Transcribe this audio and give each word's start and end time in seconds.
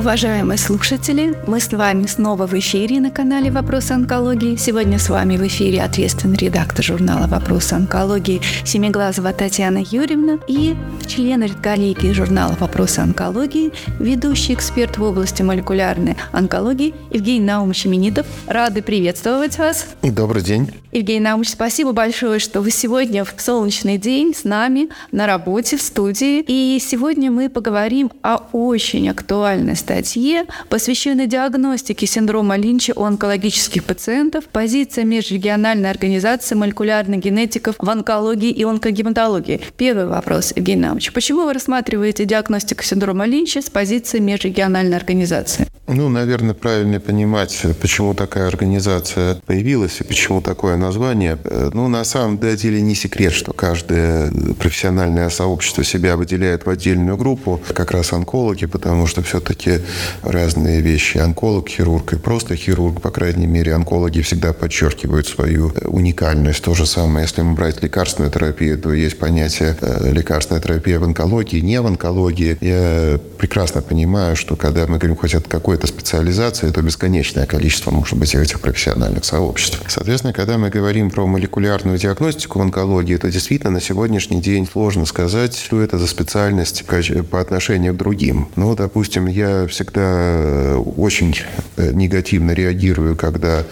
Уважаемые 0.00 0.56
слушатели, 0.56 1.36
мы 1.46 1.60
с 1.60 1.70
вами 1.70 2.06
снова 2.06 2.46
в 2.46 2.54
эфире 2.54 3.00
на 3.00 3.10
канале 3.10 3.50
«Вопросы 3.50 3.92
онкологии». 3.92 4.56
Сегодня 4.56 4.98
с 4.98 5.10
вами 5.10 5.36
в 5.36 5.46
эфире 5.46 5.82
ответственный 5.82 6.38
редактор 6.38 6.82
журнала 6.82 7.26
«Вопросы 7.26 7.74
онкологии» 7.74 8.40
Семиглазова 8.64 9.34
Татьяна 9.34 9.84
Юрьевна 9.84 10.38
и 10.48 10.74
член 11.06 11.42
редколлегии 11.42 12.12
журнала 12.12 12.56
«Вопросы 12.58 13.00
онкологии», 13.00 13.72
ведущий 13.98 14.54
эксперт 14.54 14.96
в 14.96 15.02
области 15.02 15.42
молекулярной 15.42 16.16
онкологии 16.32 16.94
Евгений 17.10 17.44
Наумович 17.44 17.86
Именитов. 17.86 18.26
Рады 18.46 18.80
приветствовать 18.80 19.58
вас. 19.58 19.84
Добрый 20.00 20.42
день. 20.42 20.70
Евгений 20.92 21.20
Наумович, 21.20 21.50
спасибо 21.50 21.92
большое, 21.92 22.40
что 22.40 22.60
вы 22.60 22.72
сегодня 22.72 23.24
в 23.24 23.32
солнечный 23.38 23.96
день 23.96 24.34
с 24.34 24.42
нами 24.42 24.88
на 25.12 25.28
работе 25.28 25.76
в 25.76 25.82
студии. 25.82 26.44
И 26.44 26.80
сегодня 26.80 27.30
мы 27.30 27.48
поговорим 27.48 28.10
о 28.22 28.38
очень 28.50 29.08
актуальной 29.08 29.76
статье, 29.76 30.46
посвященной 30.68 31.28
диагностике 31.28 32.08
синдрома 32.08 32.56
Линча 32.56 32.92
у 32.96 33.04
онкологических 33.04 33.84
пациентов, 33.84 34.46
позиция 34.46 35.04
межрегиональной 35.04 35.90
организации 35.90 36.56
молекулярных 36.56 37.20
генетиков 37.20 37.76
в 37.78 37.88
онкологии 37.88 38.50
и 38.50 38.64
онкогематологии. 38.64 39.60
Первый 39.76 40.08
вопрос, 40.08 40.52
Евгений 40.56 40.82
Наумович. 40.82 41.12
Почему 41.12 41.44
вы 41.44 41.52
рассматриваете 41.52 42.24
диагностику 42.24 42.82
синдрома 42.82 43.26
Линча 43.26 43.62
с 43.62 43.70
позиции 43.70 44.18
межрегиональной 44.18 44.96
организации? 44.96 45.68
Ну, 45.86 46.08
наверное, 46.08 46.54
правильно 46.54 46.98
понимать, 46.98 47.64
почему 47.80 48.14
такая 48.14 48.48
организация 48.48 49.40
появилась 49.46 50.00
и 50.00 50.04
почему 50.04 50.40
такое 50.40 50.79
название. 50.80 51.38
Ну, 51.72 51.88
на 51.88 52.04
самом 52.04 52.38
деле 52.38 52.80
не 52.82 52.94
секрет, 52.94 53.32
что 53.32 53.52
каждое 53.52 54.30
профессиональное 54.58 55.30
сообщество 55.30 55.84
себя 55.84 56.16
выделяет 56.16 56.66
в 56.66 56.70
отдельную 56.70 57.16
группу, 57.16 57.60
как 57.72 57.90
раз 57.92 58.12
онкологи, 58.12 58.66
потому 58.66 59.06
что 59.06 59.22
все-таки 59.22 59.80
разные 60.22 60.80
вещи. 60.80 61.18
Онколог, 61.18 61.68
хирург 61.68 62.12
и 62.12 62.16
просто 62.16 62.56
хирург, 62.56 63.00
по 63.00 63.10
крайней 63.10 63.46
мере, 63.46 63.74
онкологи 63.74 64.20
всегда 64.20 64.52
подчеркивают 64.52 65.26
свою 65.26 65.72
уникальность. 65.84 66.62
То 66.62 66.74
же 66.74 66.86
самое, 66.86 67.26
если 67.26 67.42
мы 67.42 67.54
брать 67.54 67.82
лекарственную 67.82 68.30
терапию, 68.30 68.78
то 68.78 68.92
есть 68.92 69.18
понятие 69.18 69.76
э, 69.80 70.10
лекарственная 70.12 70.60
терапия 70.60 70.98
в 70.98 71.04
онкологии, 71.04 71.60
не 71.60 71.80
в 71.80 71.86
онкологии. 71.86 72.58
Я 72.60 73.18
прекрасно 73.38 73.82
понимаю, 73.82 74.36
что 74.36 74.56
когда 74.56 74.86
мы 74.86 74.98
говорим 74.98 75.16
хоть 75.16 75.34
от 75.34 75.46
какой 75.48 75.60
какой-то 75.60 75.86
специализации, 75.86 76.70
то 76.70 76.80
бесконечное 76.82 77.46
количество 77.46 77.90
может 77.90 78.18
быть 78.18 78.34
этих 78.34 78.60
профессиональных 78.60 79.24
сообществ. 79.24 79.78
Соответственно, 79.88 80.32
когда 80.32 80.56
мы 80.56 80.69
говорим 80.70 81.10
про 81.10 81.26
молекулярную 81.26 81.98
диагностику 81.98 82.58
в 82.58 82.62
онкологии, 82.62 83.16
то 83.16 83.30
действительно 83.30 83.72
на 83.72 83.80
сегодняшний 83.80 84.40
день 84.40 84.66
сложно 84.70 85.04
сказать, 85.04 85.56
что 85.56 85.80
это 85.80 85.98
за 85.98 86.06
специальность 86.06 86.84
по 87.30 87.40
отношению 87.40 87.94
к 87.94 87.96
другим. 87.96 88.48
Ну, 88.56 88.74
допустим, 88.74 89.26
я 89.26 89.66
всегда 89.66 90.00
э, 90.02 90.76
очень 90.96 91.34
э, 91.76 91.92
негативно 91.92 92.52
реагирую, 92.52 93.16
когда 93.16 93.64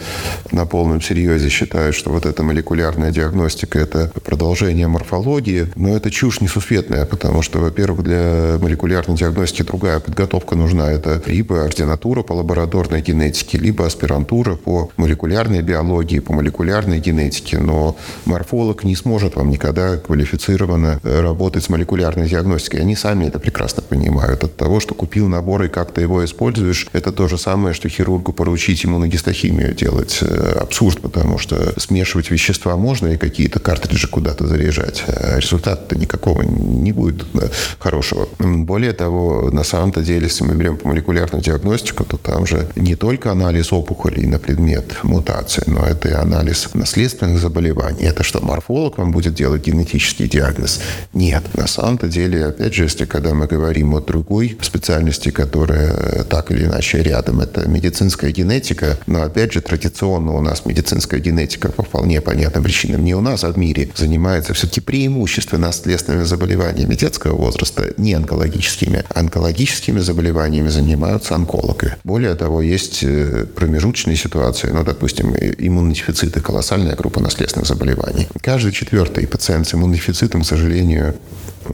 на 0.50 0.66
полном 0.66 1.00
серьезе 1.00 1.48
считаю, 1.48 1.92
что 1.92 2.10
вот 2.10 2.26
эта 2.26 2.42
молекулярная 2.42 3.10
диагностика– 3.10 3.78
это 3.80 4.10
продолжение 4.24 4.88
морфологии, 4.88 5.69
но 5.76 5.96
это 5.96 6.10
чушь 6.10 6.41
несусветная, 6.41 7.06
потому 7.06 7.42
что, 7.42 7.60
во-первых, 7.60 8.02
для 8.02 8.58
молекулярной 8.60 9.16
диагностики 9.16 9.62
другая 9.62 10.00
подготовка 10.00 10.56
нужна. 10.56 10.91
Это 10.91 11.22
либо 11.26 11.64
ординатура 11.64 12.22
по 12.22 12.32
лабораторной 12.32 13.02
генетике, 13.02 13.58
либо 13.58 13.86
аспирантура 13.86 14.56
по 14.56 14.91
молекулярной 14.96 15.62
биологии, 15.62 16.19
по 16.19 16.32
молекулярной 16.32 16.88
генетике. 16.97 17.58
Но 17.58 17.97
морфолог 18.25 18.84
не 18.84 18.97
сможет 18.97 19.36
вам 19.36 19.50
никогда 19.50 19.97
квалифицированно 19.98 21.00
э, 21.03 21.20
работать 21.20 21.64
с 21.64 21.69
молекулярной 21.69 22.28
диагностикой. 22.28 22.81
Они 22.81 22.97
сами 22.97 23.27
это 23.27 23.39
прекрасно 23.39 23.83
понимают. 23.83 24.44
От 24.44 24.56
того, 24.56 24.81
что 24.81 24.94
купил 24.94 25.28
набор 25.28 25.64
и 25.64 25.69
как 25.69 25.92
ты 25.92 26.00
его 26.00 26.25
используешь, 26.25 26.88
это 26.93 27.12
то 27.12 27.28
же 27.28 27.38
самое, 27.38 27.75
что 27.75 27.88
хирургу 27.88 28.32
поручить 28.32 28.84
иммуногистохимию 28.84 29.75
делать. 29.75 30.19
Э, 30.22 30.59
абсурд, 30.60 31.00
потому 31.00 31.38
что 31.38 31.78
смешивать 31.78 32.31
вещества 32.31 32.76
можно 32.76 33.09
и 33.09 33.16
какие-то 33.16 33.60
картриджи 33.60 34.09
куда-то 34.09 34.47
заряжать. 34.47 35.05
А 35.06 35.38
результата-то 35.38 35.97
никакого 35.97 36.43
не 36.43 36.93
будет 36.93 37.26
э, 37.34 37.49
хорошего. 37.78 38.28
Более 38.38 38.93
того, 38.94 39.50
на 39.53 39.65
самом-то 39.65 40.00
деле, 40.03 40.26
если 40.26 40.44
мы 40.44 40.55
берем 40.55 40.78
по 40.78 40.88
молекулярной 40.88 41.43
диагностике, 41.43 41.59
диагностика, 41.59 42.05
то 42.05 42.16
там 42.16 42.47
же 42.47 42.66
не 42.76 42.94
только 42.94 43.32
анализ 43.32 43.72
опухолей 43.72 44.26
на 44.26 44.38
предмет 44.38 45.03
мутации, 45.03 45.65
но 45.66 45.84
это 45.84 46.09
и 46.09 46.12
анализ 46.12 46.69
наследственных 46.78 47.39
заболеваний. 47.39 48.05
Это 48.05 48.22
что, 48.22 48.41
морфолог 48.41 48.99
вам 48.99 49.12
будет 49.12 49.34
делать 49.34 49.66
генетический 49.66 50.28
диагноз? 50.28 50.81
Нет. 51.12 51.43
На 51.55 51.66
самом-то 51.66 52.09
деле, 52.09 52.47
опять 52.47 52.75
же, 52.75 52.84
если 52.84 53.05
когда 53.05 53.34
мы 53.34 53.47
говорим 53.47 53.94
о 53.94 54.00
другой 54.00 54.59
специальности, 54.62 55.31
которая 55.31 56.25
так 56.25 56.50
или 56.50 56.65
иначе 56.65 57.03
рядом, 57.03 57.41
это 57.41 57.69
медицинская 57.69 58.31
генетика, 58.31 58.99
но 59.06 59.22
опять 59.22 59.53
же, 59.53 59.61
традиционно 59.61 60.33
у 60.33 60.41
нас 60.41 60.65
медицинская 60.65 61.21
генетика 61.21 61.71
по 61.71 61.83
вполне 61.83 62.21
понятным 62.21 62.65
причинам 62.65 63.05
не 63.05 63.15
у 63.15 63.21
нас, 63.21 63.44
а 63.44 63.53
в 63.53 63.59
мире 63.59 63.91
занимается 63.97 64.55
все-таки 64.55 64.81
преимущественно 64.81 65.67
наследственными 65.67 66.25
заболеваниями 66.25 66.94
детского 66.94 67.37
возраста, 67.37 67.93
не 67.97 68.15
онкологическими. 68.15 69.05
Онкологическими 69.15 69.99
заболеваниями 70.00 70.69
занимаются 70.69 71.34
онкологи. 71.34 71.94
Более 72.05 72.34
того, 72.34 72.62
есть 72.62 73.03
э, 73.03 73.47
промежуточные 73.55 74.17
ситуации, 74.17 74.71
ну, 74.72 74.84
допустим, 74.84 75.34
иммунодефициты, 75.34 76.41
колоссальная 76.69 76.97
группа 76.97 77.21
наследственных 77.21 77.67
заболеваний. 77.67 78.29
Каждый 78.43 78.73
четвертый 78.73 79.27
пациент 79.27 79.67
с 79.67 79.75
иммунодефицитом, 79.75 80.43
к 80.43 80.47
сожалению, 80.47 81.15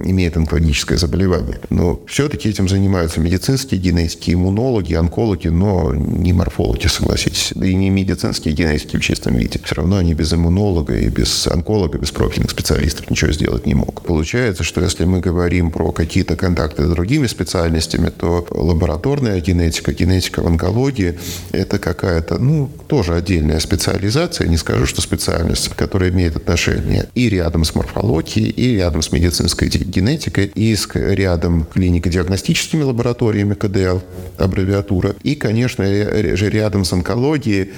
имеет 0.03 0.37
онкологическое 0.37 0.99
заболевание. 0.99 1.61
Но 1.71 2.01
все-таки 2.07 2.49
этим 2.49 2.69
занимаются 2.69 3.21
медицинские 3.21 3.81
генетики, 3.81 4.33
иммунологи, 4.33 4.95
онкологи, 4.95 5.49
но 5.49 5.95
не 5.95 6.33
морфологи, 6.33 6.87
согласитесь. 6.87 7.53
Да 7.55 7.67
и 7.67 7.75
не 7.75 7.91
медицинские 7.91 8.55
генетики 8.55 8.97
в 8.97 9.01
чистом 9.01 9.37
виде. 9.37 9.61
Все 9.63 9.77
равно 9.77 9.97
они 9.97 10.15
без 10.15 10.33
иммунолога 10.33 10.97
и 10.97 11.09
без 11.09 11.47
онколога, 11.47 11.99
без 11.99 12.11
профильных 12.11 12.51
специалистов 12.51 13.11
ничего 13.11 13.33
сделать 13.33 13.67
не 13.67 13.75
могут. 13.75 14.05
Получается, 14.05 14.65
что 14.65 14.81
если 14.81 15.05
мы 15.05 15.21
говорим 15.21 15.71
про 15.71 15.93
какие-то 15.93 16.37
контакты 16.37 16.85
с 16.85 16.89
другими 16.91 17.27
специальностями, 17.27 18.11
то 18.11 18.47
лабораторная 18.51 19.41
генетика, 19.41 19.93
генетика 19.93 20.43
в 20.43 20.47
онкологии– 20.47 21.19
это 21.53 21.79
какая-то, 21.79 22.39
ну, 22.39 22.71
тоже 22.87 23.15
отдельная 23.15 23.61
специализация, 23.61 24.49
не 24.49 24.57
скажу, 24.57 24.87
что 24.87 25.01
специальность, 25.01 25.69
которая 25.77 26.11
имеет 26.11 26.37
отношение 26.37 27.09
и 27.15 27.29
рядом 27.29 27.65
с 27.65 27.75
морфологией, 27.75 28.51
и 28.51 28.77
рядом 28.77 29.03
с 29.03 29.13
медицинской 29.13 29.69
генетикой 29.85 30.51
и 30.55 30.75
с 30.75 30.89
рядом 30.95 31.67
клинико-диагностическими 31.73 32.83
лабораториями 32.83 33.55
КДЛ, 33.55 34.01
аббревиатура, 34.39 35.15
и, 35.23 35.35
конечно, 35.35 35.85
же 35.85 36.51
рядом 36.51 36.85
с 36.85 36.93
онкологией. 36.93 37.71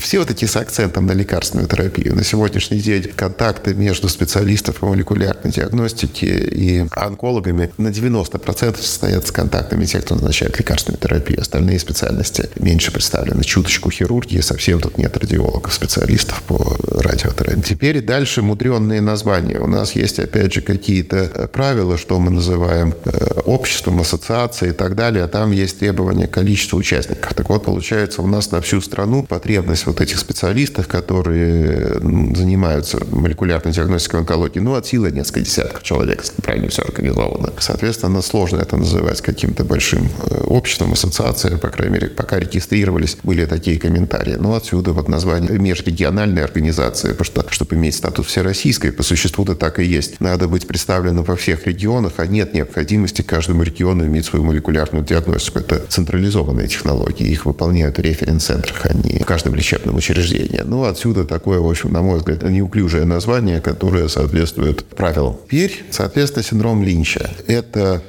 Все 0.00 0.18
вот 0.18 0.30
эти 0.30 0.44
с 0.44 0.56
акцентом 0.56 1.06
на 1.06 1.12
лекарственную 1.12 1.68
терапию. 1.68 2.14
На 2.14 2.24
сегодняшний 2.24 2.80
день 2.80 3.04
контакты 3.14 3.74
между 3.74 4.08
специалистов 4.08 4.76
по 4.76 4.86
молекулярной 4.86 5.52
диагностике 5.52 6.26
и 6.26 6.86
онкологами 6.90 7.70
на 7.78 7.88
90% 7.88 8.76
состоят 8.76 9.26
с 9.26 9.30
контактами 9.30 9.84
тех, 9.84 10.04
кто 10.04 10.14
назначает 10.14 10.58
лекарственную 10.58 11.00
терапию. 11.00 11.40
Остальные 11.40 11.78
специальности 11.78 12.48
меньше 12.58 12.92
представлены. 12.92 13.44
Чуточку 13.44 13.90
хирургии, 13.90 14.40
совсем 14.40 14.80
тут 14.80 14.98
нет 14.98 15.16
радиологов, 15.16 15.72
специалистов 15.72 16.42
по 16.42 16.76
радиотерапии. 16.88 17.62
Теперь 17.62 18.00
дальше 18.00 18.42
мудренные 18.42 19.00
названия. 19.00 19.58
У 19.58 19.66
нас 19.66 19.94
есть, 19.94 20.18
опять 20.18 20.52
же, 20.52 20.60
какие-то 20.60 21.41
правила, 21.46 21.98
что 21.98 22.18
мы 22.18 22.30
называем 22.30 22.94
э, 23.04 23.40
обществом, 23.44 24.00
ассоциацией 24.00 24.72
и 24.72 24.74
так 24.74 24.94
далее, 24.94 25.24
а 25.24 25.28
там 25.28 25.50
есть 25.52 25.78
требования 25.78 26.26
количества 26.26 26.76
участников. 26.76 27.34
Так 27.34 27.48
вот, 27.48 27.64
получается, 27.64 28.22
у 28.22 28.26
нас 28.26 28.50
на 28.50 28.60
всю 28.60 28.80
страну 28.80 29.22
потребность 29.22 29.86
вот 29.86 30.00
этих 30.00 30.18
специалистов, 30.18 30.88
которые 30.88 32.00
занимаются 32.34 32.98
молекулярной 33.10 33.72
диагностикой 33.72 34.20
онкологии, 34.20 34.60
ну, 34.60 34.74
от 34.74 34.86
силы 34.86 35.10
несколько 35.10 35.40
десятков 35.40 35.82
человек, 35.82 36.24
правильно 36.42 36.68
все 36.68 36.82
организовано. 36.82 37.52
Соответственно, 37.58 38.22
сложно 38.22 38.60
это 38.60 38.76
называть 38.76 39.20
каким-то 39.20 39.64
большим 39.64 40.08
э, 40.26 40.42
обществом, 40.44 40.92
ассоциацией, 40.92 41.58
по 41.58 41.68
крайней 41.68 41.94
мере, 41.94 42.08
пока 42.08 42.38
регистрировались, 42.38 43.16
были 43.22 43.46
такие 43.46 43.78
комментарии. 43.78 44.36
Ну, 44.38 44.54
отсюда 44.54 44.92
вот 44.92 45.08
название 45.08 45.58
межрегиональной 45.58 46.42
организации, 46.44 47.12
потому 47.12 47.24
что, 47.24 47.46
чтобы 47.50 47.76
иметь 47.76 47.94
статус 47.96 48.26
всероссийской, 48.26 48.92
по 48.92 49.02
существу 49.02 49.44
это 49.44 49.54
так 49.54 49.78
и 49.78 49.84
есть. 49.84 50.20
Надо 50.20 50.48
быть 50.48 50.66
представленным 50.66 51.21
во 51.24 51.36
всех 51.36 51.66
регионах, 51.66 52.14
а 52.16 52.26
нет 52.26 52.54
необходимости 52.54 53.22
каждому 53.22 53.62
региону 53.62 54.06
иметь 54.06 54.26
свою 54.26 54.44
молекулярную 54.44 55.04
диагностику. 55.04 55.60
Это 55.60 55.78
централизованные 55.88 56.68
технологии, 56.68 57.26
их 57.26 57.46
выполняют 57.46 57.98
в 57.98 58.00
референс-центрах, 58.00 58.86
а 58.86 58.94
не 58.94 59.18
в 59.18 59.26
каждом 59.26 59.54
лечебном 59.54 59.96
учреждении. 59.96 60.62
Ну, 60.64 60.84
отсюда 60.84 61.24
такое, 61.24 61.60
в 61.60 61.68
общем, 61.68 61.92
на 61.92 62.02
мой 62.02 62.18
взгляд, 62.18 62.42
неуклюжее 62.42 63.04
название, 63.04 63.60
которое 63.60 64.08
соответствует 64.08 64.84
правилам. 64.84 65.36
Теперь, 65.46 65.84
соответственно, 65.90 66.42
синдром 66.42 66.82
Линча. 66.82 67.30
Это 67.46 68.02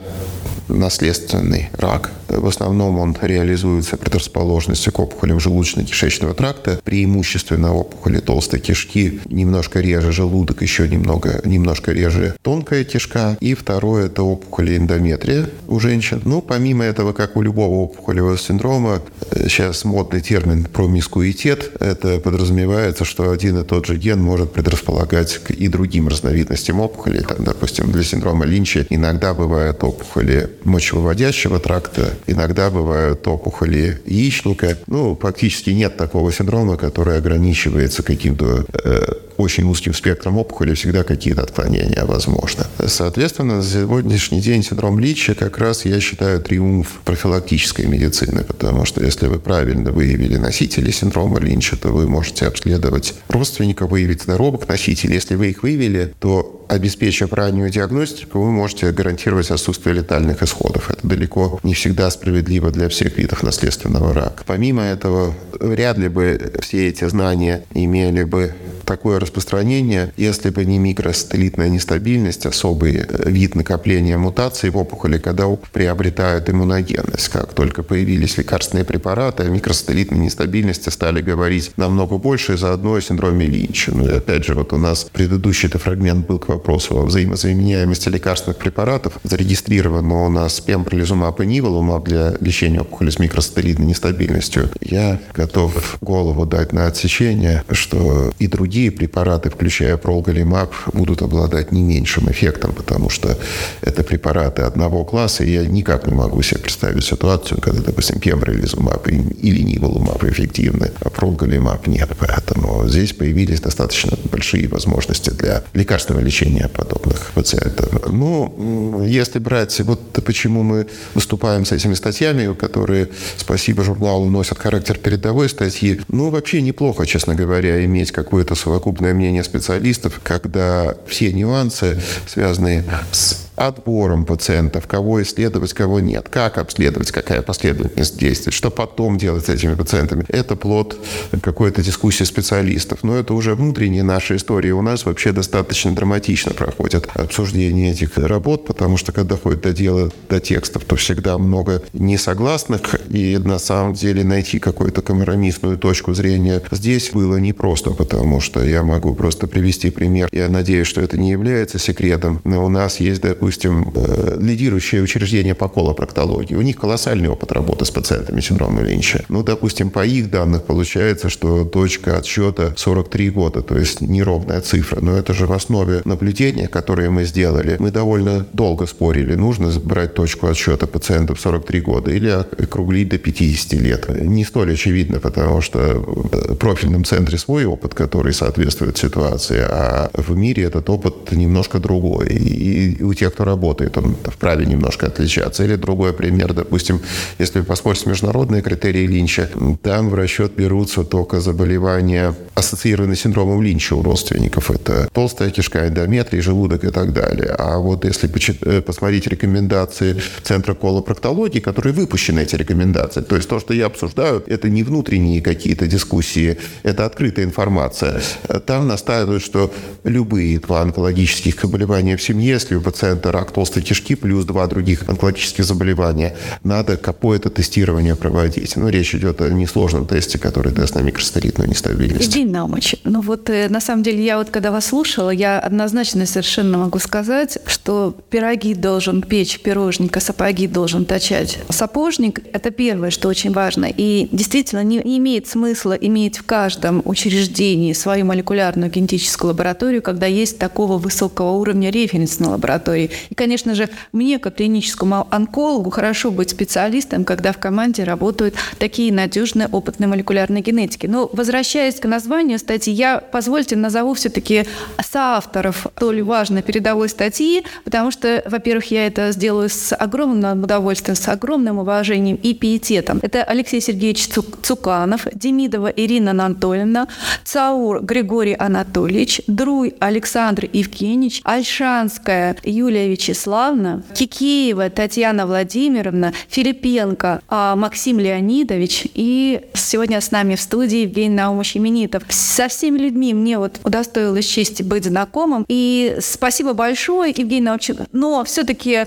наследственный 0.68 1.70
рак 1.74 2.12
В 2.38 2.48
основном 2.48 3.00
он 3.00 3.16
реализуется 3.22 3.98
предрасположенностью 3.98 4.92
к 4.94 5.00
опухолям 5.00 5.38
желудочно-кишечного 5.38 6.34
тракта, 6.34 6.80
преимущественно 6.84 7.74
опухоли 7.74 8.20
толстой 8.20 8.60
кишки, 8.60 9.22
немножко 9.26 9.80
реже 9.80 10.12
желудок, 10.12 10.62
еще 10.62 10.88
немного, 10.88 11.42
немножко 11.46 11.92
реже 11.92 12.36
тонкая 12.42 12.84
кишка. 12.84 13.38
И 13.40 13.54
второе– 13.54 14.06
это 14.08 14.24
опухоли 14.24 14.78
эндометрия 14.78 15.50
у 15.68 15.80
женщин. 15.80 16.22
Ну, 16.26 16.42
помимо 16.42 16.84
этого, 16.84 17.14
как 17.14 17.36
у 17.38 17.42
любого 17.42 17.76
опухолевого 17.76 18.38
синдрома, 18.38 19.02
э, 19.32 19.48
сейчас 19.50 19.86
модный 19.86 20.22
термин 20.22 20.66
промискуитет. 20.66 21.72
Это 21.80 22.20
подразумевается, 22.20 23.06
что 23.06 23.32
один 23.32 23.60
и 23.60 23.64
тот 23.64 23.86
же 23.86 23.98
ген 23.98 24.22
может 24.22 24.54
предрасполагать 24.54 25.38
к 25.38 25.52
и 25.52 25.68
другим 25.68 26.08
разновидностям 26.08 26.80
опухолей. 26.80 27.22
Там, 27.22 27.44
допустим, 27.44 27.92
для 27.92 28.04
синдрома 28.04 28.46
Линча 28.46 28.86
иногда 28.90 29.34
бывают 29.34 29.84
опухоли 29.84 30.50
мочевыводящего 30.64 31.60
тракта, 31.60 32.14
иногда 32.28 32.70
бывают 32.70 33.28
опухоли 33.28 34.02
яичника. 34.06 34.78
Ну, 34.88 35.16
практически 35.16 35.72
нет 35.72 35.98
такого 35.98 36.32
синдрома, 36.32 36.78
который 36.78 37.18
ограничивается 37.18 38.04
каким-то 38.04 38.66
э, 38.84 39.02
очень 39.38 39.64
узким 39.66 39.94
спектром 39.94 40.38
опухоли, 40.38 40.74
всегда 40.74 41.04
какие-то 41.04 41.42
отклонения 41.42 42.06
возможны. 42.06 42.64
Соответственно, 42.88 43.58
на 43.58 43.64
сегодняшний 43.64 44.42
день 44.42 44.64
синдром 44.64 45.00
Лича 45.00 45.36
как 45.36 45.58
раз, 45.58 45.86
я 45.86 46.00
считаю, 46.00 46.42
триумф 46.42 47.02
профилактической 47.06 47.86
медицины, 47.86 48.44
потому 48.44 48.86
что 48.86 49.04
если 49.04 49.28
вы 49.28 49.40
правильно 49.40 49.92
выявили 49.92 50.38
носители 50.38 50.92
синдрома 50.92 51.40
Линча, 51.40 51.78
то 51.78 51.90
вы 51.90 52.08
можете 52.08 52.48
обследовать 52.48 53.16
родственников, 53.28 53.92
выявить 53.92 54.24
здоровых 54.24 54.68
носителей. 54.68 55.16
Если 55.16 55.36
вы 55.36 55.50
их 55.50 55.64
выявили, 55.64 56.14
то 56.20 56.66
обеспечив 56.70 57.34
раннюю 57.34 57.70
диагностику, 57.70 58.40
вы 58.40 58.52
можете 58.52 58.92
гарантировать 58.92 59.52
отсутствие 59.52 59.96
летальных 59.96 60.42
исходов. 60.44 60.90
Это 60.90 61.08
далеко 61.08 61.60
не 61.64 61.74
всегда 61.74 62.10
справедливо 62.10 62.72
для 62.72 62.90
всех 62.90 63.18
видов 63.18 63.44
наследственного 63.44 64.14
рака. 64.14 64.44
Помимо 64.46 64.84
этого, 64.84 65.34
вряд 65.60 65.98
ли 65.98 66.08
бы 66.08 66.54
все 66.62 66.90
эти 66.90 67.08
знания 67.08 67.64
имели 67.74 68.24
бы 68.24 68.54
такое 68.86 69.20
распространение, 69.24 70.14
если 70.18 70.50
бы 70.50 70.66
не 70.66 70.78
микросателлитная 70.78 71.70
нестабильность, 71.70 72.46
особый 72.46 72.98
э, 72.98 73.30
вид 73.30 73.56
накопления 73.56 74.18
мутаций 74.18 74.70
в 74.70 74.78
опухоли, 74.78 75.18
когда 75.18 75.48
приобретают 75.72 76.50
иммуногенность. 76.50 77.30
Как 77.30 77.54
только 77.54 77.84
появились 77.84 78.38
лекарственные 78.38 78.86
препараты, 78.86 79.44
о 79.44 79.50
микросателлитной 79.50 80.20
нестабильности 80.20 80.90
стали 80.90 81.22
говорить 81.22 81.72
намного 81.78 82.18
больше, 82.18 82.54
и 82.54 82.58
заодно 82.58 82.94
о 82.94 83.02
синдроме 83.02 83.46
Линча. 83.46 83.92
Ну 83.94 84.06
и 84.06 84.12
опять 84.12 84.46
же, 84.46 84.54
вот 84.54 84.74
у 84.74 84.78
нас 84.78 85.08
предыдущий 85.12 85.70
-то 85.70 85.78
фрагмент 85.78 86.28
был 86.28 86.40
к 86.40 86.50
вопросу 86.50 86.98
о 86.98 87.06
взаимозаменяемости 87.06 88.10
лекарственных 88.10 88.58
препаратов. 88.58 89.20
Зарегистрировано 89.24 90.26
у 90.26 90.30
нас 90.30 90.60
пембролизумаб 90.60 91.40
и 91.42 91.46
ниволумаб 91.46 92.06
для 92.06 92.36
лечения 92.40 92.82
опухоли 92.82 93.10
с 93.10 93.20
микросателлитной 93.20 93.88
нестабильностью. 93.88 94.70
Я 94.82 95.20
готов 95.34 95.98
голову 96.02 96.46
дать 96.46 96.74
на 96.74 96.88
отсечение, 96.88 97.64
что 97.72 98.32
и 98.40 98.48
другие 98.48 98.92
препараты, 98.92 99.13
включая 99.14 99.98
пролголимаб, 99.98 100.74
будут 100.94 101.22
обладать 101.22 101.72
не 101.72 101.82
меньшим 101.82 102.30
эффектом, 102.32 102.74
потому 102.74 103.10
что 103.10 103.38
это 103.82 104.04
препараты 104.04 104.64
одного 104.64 105.06
класса, 105.06 105.44
и 105.44 105.52
я 105.52 105.66
никак 105.66 106.08
не 106.08 106.14
могу 106.14 106.42
себе 106.42 106.60
представить 106.60 107.04
ситуацию, 107.04 107.62
когда, 107.62 107.82
допустим, 107.82 108.20
пембролизумаб 108.20 109.08
или 109.08 109.62
ниволумаб 109.62 110.24
эффективны, 110.24 110.92
а 111.00 111.10
пролголимаб 111.10 111.88
нет. 111.88 112.10
Поэтому 112.20 112.88
здесь 112.88 113.14
появились 113.14 113.62
достаточно 113.62 114.18
большие 114.32 114.68
возможности 114.68 115.30
для 115.30 115.64
лекарственного 115.74 116.24
лечения 116.24 116.68
подобных 116.68 117.32
пациентов. 117.34 118.12
Ну, 118.12 119.04
если 119.06 119.40
брать, 119.40 119.80
вот 119.82 120.00
почему 120.26 120.64
мы 120.64 120.88
выступаем 121.14 121.66
с 121.66 121.72
этими 121.72 121.94
статьями, 121.94 122.54
которые, 122.54 123.10
спасибо 123.38 123.84
журналу, 123.84 124.30
носят 124.30 124.60
характер 124.60 124.98
передовой 124.98 125.50
статьи, 125.50 126.02
ну, 126.08 126.30
вообще 126.30 126.62
неплохо, 126.62 127.06
честно 127.06 127.36
говоря, 127.36 127.84
иметь 127.86 128.12
какое-то 128.12 128.56
совокупное 129.04 129.14
мнение 129.14 129.44
специалистов, 129.44 130.22
когда 130.24 130.96
все 131.08 131.34
нюансы, 131.34 132.00
связанные 132.26 132.84
с 133.12 133.48
отбором 133.56 134.26
пациентов, 134.26 134.88
кого 134.88 135.22
исследовать, 135.22 135.74
кого 135.74 136.00
нет, 136.00 136.28
как 136.30 136.58
обследовать, 136.58 137.12
какая 137.12 137.42
последовательность 137.42 138.18
действий, 138.18 138.52
что 138.52 138.70
потом 138.72 139.18
делать 139.18 139.46
с 139.46 139.50
этими 139.50 139.76
пациентами. 139.76 140.26
Это 140.28 140.56
плод 140.56 140.98
какой-то 141.42 141.84
дискуссии 141.84 142.24
специалистов. 142.24 143.04
Но 143.04 143.18
это 143.18 143.34
уже 143.34 143.56
внутренняя 143.56 144.04
наша 144.04 144.36
история. 144.36 144.74
У 144.74 144.82
нас 144.82 145.06
вообще 145.06 145.32
достаточно 145.32 145.94
драматично 145.94 146.54
проходят 146.54 147.08
обсуждение 147.14 147.92
этих 147.92 148.18
работ, 148.18 148.66
потому 148.66 148.98
что 148.98 149.12
когда 149.12 149.36
доходит 149.36 149.62
до 149.62 149.74
дела, 149.74 150.12
до 150.30 150.40
текстов, 150.40 150.86
то 150.86 150.96
всегда 150.96 151.38
много 151.38 151.82
несогласных, 151.94 152.96
и 153.10 153.38
на 153.38 153.60
самом 153.60 153.94
деле 153.94 154.24
найти 154.24 154.60
какую-то 154.60 155.02
компромиссную 155.02 155.78
точку 155.78 156.14
зрения 156.14 156.62
здесь 156.72 157.12
было 157.12 157.38
непросто, 157.38 157.92
потому 157.92 158.40
что 158.40 158.64
я 158.64 158.84
могу 158.84 159.14
просто 159.16 159.48
привести 159.48 159.90
пример. 159.90 160.30
Я 160.32 160.50
надеюсь, 160.50 160.88
что 160.88 161.02
это 161.02 161.18
не 161.18 161.32
является 161.32 161.80
секретом, 161.80 162.42
но 162.44 162.66
у 162.66 162.70
нас 162.70 163.00
есть, 163.00 163.22
допустим, 163.44 163.92
э, 163.94 164.38
лидирующее 164.40 165.02
учреждение 165.02 165.54
по 165.54 165.68
колопроктологии. 165.68 166.56
У 166.56 166.62
них 166.62 166.78
колоссальный 166.78 167.28
опыт 167.28 167.52
работы 167.52 167.84
с 167.84 167.92
пациентами 167.92 168.40
с 168.40 168.46
синдромом 168.46 168.86
Линча. 168.86 169.26
Ну, 169.28 169.44
допустим, 169.44 169.90
по 169.90 170.06
их 170.06 170.30
данных 170.30 170.64
получается, 170.64 171.30
что 171.30 171.66
точка 171.66 172.18
отсчета 172.18 172.74
43 172.78 173.30
года, 173.32 173.62
то 173.62 173.78
есть 173.78 174.00
неровная 174.00 174.62
цифра. 174.62 175.02
Но 175.02 175.18
это 175.18 175.34
же 175.34 175.46
в 175.46 175.52
основе 175.52 176.02
наблюдения, 176.06 176.70
которые 176.70 177.10
мы 177.10 177.26
сделали. 177.26 177.76
Мы 177.80 177.92
довольно 177.92 178.46
долго 178.54 178.86
спорили, 178.86 179.36
нужно 179.36 179.72
брать 179.84 180.14
точку 180.14 180.48
отсчета 180.48 180.88
пациентов 180.88 181.42
43 181.42 181.82
года 181.82 182.12
или 182.12 182.30
округлить 182.30 183.10
до 183.10 183.18
50 183.18 183.74
лет. 183.74 184.22
Не 184.22 184.46
столь 184.46 184.74
очевидно, 184.74 185.20
потому 185.20 185.62
что 185.62 185.80
в 185.80 186.56
профильном 186.56 187.04
центре 187.04 187.38
свой 187.38 187.66
опыт, 187.66 187.94
который 187.94 188.34
соответствует 188.34 188.98
ситуации, 188.98 189.60
а 189.60 190.10
в 190.14 190.34
мире 190.38 190.64
этот 190.64 190.90
опыт 190.90 191.32
немножко 191.32 191.80
другой. 191.80 192.28
И 192.28 193.04
у 193.04 193.14
тех, 193.14 193.33
кто 193.34 193.44
работает, 193.44 193.98
он 193.98 194.16
вправе 194.26 194.66
немножко 194.66 195.08
отличаться. 195.08 195.64
Или 195.64 195.76
другой 195.76 196.14
пример, 196.14 196.54
допустим, 196.54 197.02
если 197.40 197.62
посмотреть 197.62 198.06
международные 198.06 198.62
критерии 198.62 199.08
Линча, 199.08 199.50
там 199.82 200.10
в 200.10 200.14
расчет 200.16 200.54
берутся 200.56 201.04
только 201.04 201.42
заболевания, 201.42 202.36
ассоциированные 202.56 203.16
с 203.16 203.22
синдромом 203.22 203.62
Линча 203.62 203.96
у 203.96 204.04
родственников. 204.04 204.72
Это 204.72 205.10
толстая 205.12 205.50
кишка, 205.50 205.88
эндометрий, 205.88 206.42
желудок 206.42 206.84
и 206.84 206.92
так 206.92 207.14
далее. 207.14 207.56
А 207.58 207.78
вот 207.78 208.06
если 208.06 208.30
э, 208.62 208.82
посмотреть 208.82 209.28
рекомендации 209.28 210.22
Центра 210.44 210.74
колопроктологии, 210.74 211.60
которые 211.60 211.94
выпущены, 211.94 212.42
эти 212.42 212.56
рекомендации, 212.56 213.22
то 213.22 213.36
есть 213.36 213.50
то, 213.50 213.60
что 213.60 213.74
я 213.74 213.88
обсуждаю, 213.88 214.44
это 214.48 214.70
не 214.70 214.84
внутренние 214.84 215.42
какие-то 215.42 215.88
дискуссии, 215.88 216.58
это 216.84 217.06
открытая 217.06 217.46
информация. 217.46 218.22
Там 218.66 218.88
настаивают, 218.88 219.44
что 219.44 219.72
любые 220.04 220.60
два 220.60 220.82
онкологических 220.82 221.60
заболевания 221.62 222.18
в 222.18 222.22
семье, 222.22 222.52
если 222.52 222.76
у 222.76 222.82
пациента 222.82 223.23
это 223.24 223.32
рак 223.32 223.54
толстой 223.54 223.82
кишки 223.82 224.16
плюс 224.16 224.44
два 224.44 224.68
других 224.68 225.08
онкологических 225.08 225.64
заболевания. 225.64 226.36
Надо 226.64 226.98
какое-то 226.98 227.50
тестирование 227.50 228.16
проводить. 228.16 228.76
Ну, 228.76 228.90
речь 228.90 229.16
идет 229.16 229.42
о 229.42 229.50
несложном 229.50 230.06
тесте, 230.06 230.38
который 230.38 230.74
тест 230.74 230.96
на 230.96 231.00
микростеритную 231.00 231.70
нестабильность. 231.70 232.28
Евгений 232.28 232.52
Наумович, 232.52 232.98
ну 233.06 233.22
вот 233.22 233.50
э, 233.50 233.70
на 233.70 233.80
самом 233.80 234.04
деле 234.04 234.26
я 234.26 234.38
вот 234.38 234.50
когда 234.50 234.72
вас 234.72 234.88
слушала, 234.88 235.30
я 235.30 235.60
однозначно 235.60 236.26
совершенно 236.26 236.80
могу 236.80 237.00
сказать, 237.00 237.58
что 237.66 238.14
пироги 238.30 238.74
должен 238.74 239.22
печь 239.22 239.62
пирожник, 239.62 240.18
а 240.18 240.20
сапоги 240.20 240.68
должен 240.68 241.06
точать 241.06 241.60
сапожник. 241.70 242.42
Это 242.52 242.72
первое, 242.72 243.10
что 243.10 243.30
очень 243.30 243.54
важно. 243.54 243.86
И 243.86 244.28
действительно 244.34 244.84
не, 244.84 244.98
не 244.98 245.18
имеет 245.20 245.48
смысла 245.48 245.94
иметь 245.94 246.40
в 246.40 246.44
каждом 246.44 247.02
учреждении 247.06 247.94
свою 247.94 248.26
молекулярную 248.26 248.92
генетическую 248.92 249.52
лабораторию, 249.52 250.02
когда 250.02 250.26
есть 250.26 250.58
такого 250.58 250.98
высокого 250.98 251.52
уровня 251.52 251.90
референсной 251.90 252.50
лаборатории. 252.50 253.13
И, 253.30 253.36
конечно 253.36 253.76
же, 253.76 253.90
мне, 254.12 254.40
как 254.40 254.56
клиническому 254.56 255.28
онкологу, 255.32 255.90
хорошо 255.90 256.32
быть 256.32 256.50
специалистом, 256.50 257.26
когда 257.26 257.52
в 257.52 257.58
команде 257.58 258.04
работают 258.04 258.56
такие 258.78 259.12
надежные 259.12 259.68
опытные 259.68 260.08
молекулярные 260.08 260.62
генетики. 260.62 261.08
Но 261.08 261.30
возвращаясь 261.34 262.00
к 262.00 262.06
названию 262.06 262.60
статьи, 262.60 262.94
я, 262.94 263.18
позвольте, 263.20 263.76
назову 263.76 264.14
все-таки 264.14 264.66
соавторов 265.02 265.88
столь 265.96 266.24
важной 266.24 266.62
передовой 266.62 267.10
статьи, 267.10 267.64
потому 267.84 268.12
что, 268.12 268.44
во-первых, 268.46 268.92
я 268.92 269.08
это 269.08 269.32
сделаю 269.32 269.70
с 269.70 269.96
огромным 269.96 270.64
удовольствием, 270.64 271.16
с 271.16 271.28
огромным 271.28 271.80
уважением 271.80 272.38
и 272.42 272.54
пиететом. 272.54 273.20
Это 273.22 273.44
Алексей 273.44 273.82
Сергеевич 273.82 274.28
Цуканов, 274.62 275.28
Демидова 275.34 275.88
Ирина 275.88 276.32
Анатольевна, 276.32 277.08
Цаур 277.44 278.02
Григорий 278.02 278.56
Анатольевич, 278.58 279.42
Друй 279.48 279.96
Александр 280.00 280.70
Евгеньевич, 280.72 281.42
Альшанская 281.44 282.58
Юлия 282.64 283.03
Юлия 283.04 283.10
Вячеславовна, 283.12 284.04
Кикеева 284.14 284.90
Татьяна 284.90 285.46
Владимировна, 285.46 286.34
Филипенко 286.50 287.42
а 287.48 287.76
Максим 287.76 288.20
Леонидович 288.20 289.08
и 289.14 289.62
сегодня 289.74 290.22
с 290.22 290.32
нами 290.32 290.56
в 290.56 290.62
студии 290.62 291.00
Евгений 291.00 291.36
Наумович 291.36 291.78
Именитов. 291.78 292.24
Со 292.30 292.68
всеми 292.68 292.98
людьми 292.98 293.34
мне 293.34 293.58
вот 293.58 293.80
удостоилась 293.84 294.46
честь 294.46 294.84
быть 294.84 295.06
знакомым. 295.06 295.66
И 295.68 296.18
спасибо 296.20 296.74
большое, 296.74 297.34
Евгений 297.36 297.66
Наумович. 297.66 297.92
Но 298.12 298.44
все-таки 298.46 299.06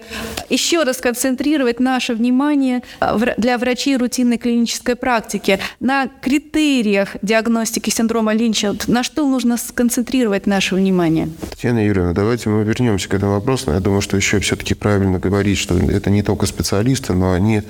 еще 0.51 0.83
раз 0.83 0.99
концентрировать 0.99 1.81
наше 1.81 2.15
внимание 2.15 2.83
а, 3.01 3.19
для 3.37 3.59
врачей 3.59 3.97
рутинной 3.97 4.39
клинической 4.39 4.97
практики 4.97 5.59
на 5.81 6.09
критериях 6.09 7.17
диагностики 7.23 7.91
синдрома 7.91 8.35
Линча. 8.35 8.75
На 8.87 9.03
что 9.03 9.27
нужно 9.27 9.57
сконцентрировать 9.57 10.47
наше 10.47 10.75
внимание? 10.75 11.29
Татьяна 11.51 11.87
Юрьевна, 11.87 12.13
давайте 12.13 12.49
мы 12.49 12.65
вернемся 12.65 13.09
к 13.09 13.15
этому 13.15 13.33
вопросу. 13.33 13.71
Думаю, 13.87 14.01
что 14.01 14.17
еще 14.17 14.41
все-таки 14.41 14.75
правильно 14.75 15.21
говорить, 15.21 15.59
что 15.59 15.79
это 15.79 16.11
не 16.11 16.25
только 16.25 16.47
специалисты, 16.47 17.13
но 17.13 17.33
они 17.33 17.63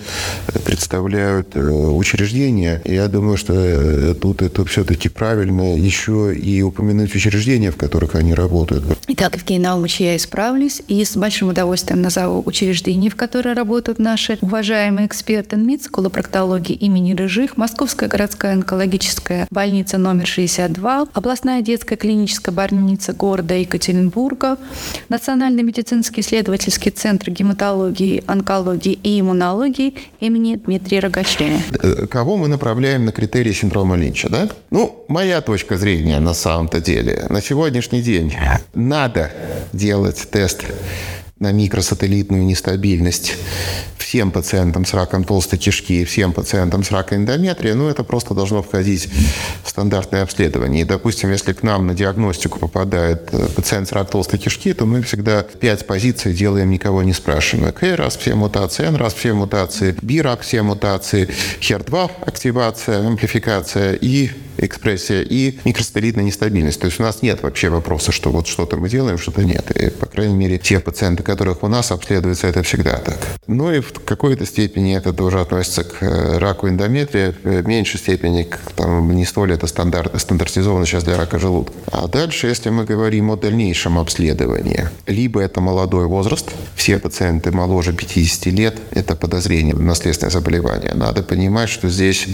представляют 0.65 1.55
э, 1.55 1.61
учреждения. 1.61 2.81
Я 2.87 3.09
думаю, 3.09 3.37
что 3.37 3.53
э, 3.53 4.15
тут 4.15 4.41
это 4.41 4.65
все-таки 4.65 5.11
правильно 5.11 5.77
еще 5.77 6.35
и 6.35 6.63
упомянуть 6.63 7.15
учреждения, 7.15 7.71
в 7.71 7.77
которых 7.77 8.15
они 8.15 8.33
работают. 8.33 8.85
Итак, 9.09 9.37
Евгений 9.37 9.65
Наумович, 9.65 10.01
я 10.01 10.17
исправлюсь 10.17 10.81
и 10.89 11.05
с 11.05 11.19
большим 11.19 11.49
удовольствием 11.49 12.01
назову 12.01 12.43
учреждения, 12.47 13.11
в 13.11 13.17
которые 13.17 13.55
работают 13.55 13.99
наши 13.99 14.39
уважаемые 14.41 15.09
эксперты 15.09 15.57
МИЦ, 15.57 15.89
колопроктологии 15.89 16.75
имени 16.75 17.13
Рыжих, 17.13 17.59
Московская 17.59 18.09
городская 18.09 18.55
онкологическая 18.55 19.49
больница 19.51 19.99
номер 19.99 20.27
62, 20.27 21.09
областная 21.13 21.61
детская 21.61 21.97
клиническая 21.97 22.55
больница 22.55 23.13
города 23.13 23.55
Екатеринбурга, 23.55 24.57
Национальный 25.11 25.63
медицинский 25.63 26.06
исследовательский 26.15 26.91
центр 26.91 27.31
гематологии, 27.31 28.23
онкологии 28.27 28.99
и 29.03 29.21
иммунологии 29.21 29.95
имени 30.21 30.57
Дмитрия 30.57 31.01
Рогачева. 31.01 31.59
Э, 31.83 32.07
кого 32.07 32.37
мы 32.37 32.49
направляем 32.49 33.05
на 33.05 33.13
критерии 33.13 33.53
синдрома 33.53 33.97
Линча, 33.97 34.29
да? 34.29 34.49
Ну, 34.71 35.05
моя 35.09 35.41
точка 35.41 35.77
зрения 35.77 36.19
на 36.21 36.35
самом-то 36.35 36.81
деле. 36.81 37.27
На 37.29 37.41
сегодняшний 37.41 38.03
день 38.03 38.35
надо 38.75 39.31
делать 39.73 40.29
тест 40.31 40.65
на 41.38 41.52
микросателлитную 41.52 42.45
нестабильность 42.45 43.35
всем 43.99 44.31
пациентам 44.31 44.87
с 44.87 44.95
раком 44.95 45.25
толстой 45.25 45.59
кишки 45.59 46.02
и 46.02 46.05
всем 46.05 46.33
пациентам 46.33 46.85
с 46.85 46.93
раком 46.93 47.19
эндометрия, 47.19 47.75
ну, 47.75 47.88
это 47.88 48.05
просто 48.05 48.35
должно 48.35 48.62
входить 48.62 49.09
в 49.64 49.69
стандартное 49.69 50.23
обследование. 50.23 50.83
И, 50.83 50.85
допустим, 50.85 51.33
если 51.33 51.52
к 51.52 51.64
нам 51.64 51.88
на 51.88 51.95
диагностику 51.95 52.61
попадает 52.61 53.28
э, 53.33 53.49
пациент 53.55 53.88
с 53.88 53.93
раком 53.93 54.12
толстой 54.12 54.38
кишки, 54.38 54.73
то 54.73 54.87
мы 54.87 55.02
всегда 55.02 55.43
пять 55.43 55.87
позиций 55.87 56.33
делаем, 56.33 56.71
никого 56.71 57.02
не 57.02 57.12
спрашивая. 57.12 57.73
К 57.73 57.97
раз 57.97 58.16
все 58.16 58.35
мутации, 58.37 58.87
Н 58.87 58.95
раз 58.95 59.12
все 59.12 59.35
мутации, 59.35 59.97
Б 60.00 60.23
рак 60.23 60.43
все 60.43 60.62
мутации, 60.62 61.28
HER2 61.61 62.11
активация, 62.25 63.07
амплификация 63.07 63.95
и 63.95 64.31
экспрессия 64.59 65.23
и 65.23 65.59
микростелитная 65.65 66.25
нестабильность. 66.25 66.81
То 66.81 66.87
есть 66.87 67.01
у 67.01 67.03
нас 67.03 67.23
нет 67.23 67.43
вообще 67.43 67.69
вопроса, 67.69 68.13
что 68.13 68.31
вот 68.31 68.47
что-то 68.47 68.77
мы 68.77 68.89
делаем, 68.89 69.19
что-то 69.19 69.45
нет. 69.45 69.71
И, 69.71 69.91
по 69.91 70.07
крайней 70.07 70.35
мере, 70.35 70.59
те 70.59 70.81
пациенты, 70.81 71.23
которых 71.23 71.63
у 71.63 71.69
нас 71.69 71.91
обследуются, 71.91 72.47
это 72.47 72.63
всегда 72.63 72.97
так. 72.97 73.19
Ну 73.47 73.73
и 73.73 73.81
в 73.81 73.93
какой-то 73.93 74.47
степени 74.47 74.97
это 74.97 75.13
тоже 75.13 75.41
относится 75.41 75.85
к 75.85 76.03
э, 76.03 76.39
раку 76.39 76.69
эндометрия, 76.69 77.35
в 77.43 77.67
меньшей 77.67 77.99
степени 77.99 78.45
к 78.45 78.59
там, 78.77 79.15
не 79.15 79.25
столь 79.25 79.53
это 79.53 79.67
стандарт, 79.67 80.21
стандартизовано 80.21 80.87
сейчас 80.87 81.05
для 81.05 81.17
рака 81.17 81.39
желудка. 81.39 81.73
А 81.91 82.09
дальше, 82.09 82.47
если 82.47 82.71
мы 82.71 82.85
говорим 82.85 83.31
о 83.31 83.37
дальнейшем 83.37 83.99
обследовании, 83.99 84.89
либо 85.07 85.41
это 85.41 85.61
молодой 85.61 86.07
возраст, 86.07 86.51
все 86.75 86.99
пациенты 86.99 87.53
моложе 87.53 87.93
50 87.93 88.47
лет, 88.47 88.77
это 88.91 89.17
подозрение 89.17 89.75
на 89.75 89.83
наследственное 89.83 90.31
заболевание. 90.31 90.93
Надо 90.95 91.23
понимать, 91.23 91.69
что 91.69 91.89
здесь 91.89 92.27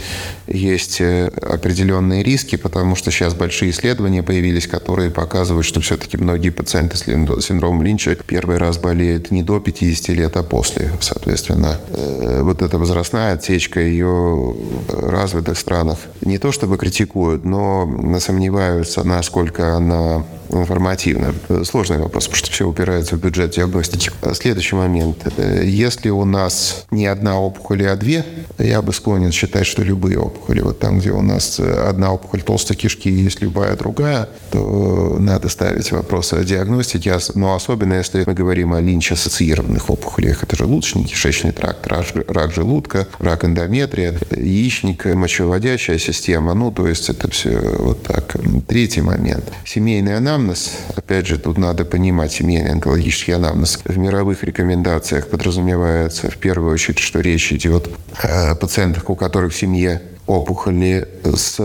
есть 0.46 1.00
э, 1.00 1.28
определенные 1.28 2.11
определенные 2.12 2.22
риски, 2.22 2.56
потому 2.56 2.96
что 2.96 3.10
сейчас 3.10 3.34
большие 3.34 3.70
исследования 3.70 4.22
появились, 4.22 4.66
которые 4.66 5.10
показывают, 5.10 5.66
что 5.66 5.80
все-таки 5.80 6.16
многие 6.16 6.50
пациенты 6.50 6.96
с 6.96 7.02
синдромом 7.02 7.82
Линча 7.82 8.16
первый 8.26 8.58
раз 8.58 8.78
болеют 8.78 9.30
не 9.30 9.42
до 9.42 9.60
50 9.60 10.08
лет, 10.16 10.36
а 10.36 10.42
после. 10.42 10.92
Соответственно, 11.00 11.78
э, 11.88 12.42
вот 12.42 12.62
эта 12.62 12.78
возрастная 12.78 13.34
отсечка 13.34 13.80
ее 13.80 14.54
развитых 14.88 15.58
странах 15.58 15.98
не 16.20 16.38
то 16.38 16.52
чтобы 16.52 16.76
критикуют, 16.76 17.44
но 17.44 18.18
сомневаются, 18.20 19.04
насколько 19.04 19.76
она 19.76 20.24
информативно. 20.50 21.34
Сложный 21.64 21.98
вопрос, 21.98 22.26
потому 22.26 22.36
что 22.36 22.50
все 22.50 22.68
упирается 22.68 23.16
в 23.16 23.20
бюджет 23.20 23.52
диагностики. 23.52 24.10
Следующий 24.34 24.76
момент. 24.76 25.26
Если 25.38 26.10
у 26.10 26.24
нас 26.24 26.84
не 26.90 27.06
одна 27.06 27.40
опухоль, 27.40 27.86
а 27.86 27.96
две, 27.96 28.24
я 28.58 28.82
бы 28.82 28.92
склонен 28.92 29.32
считать, 29.32 29.66
что 29.66 29.82
любые 29.82 30.18
опухоли. 30.18 30.60
Вот 30.60 30.78
там, 30.78 30.98
где 30.98 31.10
у 31.10 31.22
нас 31.22 31.58
одна 31.58 32.01
опухоль 32.10 32.42
толстой 32.42 32.76
кишки, 32.76 33.10
есть 33.10 33.40
любая 33.40 33.76
другая, 33.76 34.28
то 34.50 35.16
надо 35.20 35.48
ставить 35.48 35.92
вопросы 35.92 36.34
о 36.34 36.44
диагностике. 36.44 37.16
Но 37.34 37.54
особенно, 37.54 37.94
если 37.94 38.24
мы 38.26 38.34
говорим 38.34 38.72
о 38.72 38.80
линч-ассоциированных 38.80 39.90
опухолях. 39.90 40.42
Это 40.42 40.56
желудочный, 40.56 41.04
кишечный 41.04 41.52
тракт, 41.52 41.86
рак 41.86 42.52
желудка, 42.52 43.06
рак 43.18 43.44
эндометрия, 43.44 44.14
яичник, 44.30 45.04
мочевыводящая 45.04 45.98
система. 45.98 46.54
Ну, 46.54 46.72
то 46.72 46.88
есть 46.88 47.08
это 47.10 47.30
все 47.30 47.58
вот 47.78 48.02
так. 48.02 48.36
Третий 48.66 49.02
момент. 49.02 49.44
Семейный 49.64 50.16
анамнез, 50.16 50.72
опять 50.96 51.26
же, 51.26 51.38
тут 51.38 51.58
надо 51.58 51.84
понимать 51.84 52.32
семейный 52.32 52.72
онкологический 52.72 53.34
анамнез. 53.34 53.78
В 53.84 53.98
мировых 53.98 54.42
рекомендациях 54.44 55.28
подразумевается 55.28 56.30
в 56.30 56.36
первую 56.38 56.72
очередь, 56.72 56.98
что 56.98 57.20
речь 57.20 57.52
идет 57.52 57.90
о 58.22 58.54
пациентах, 58.54 59.10
у 59.10 59.14
которых 59.14 59.52
в 59.52 59.56
семье 59.56 60.00
опухоли 60.26 61.08
с 61.24 61.58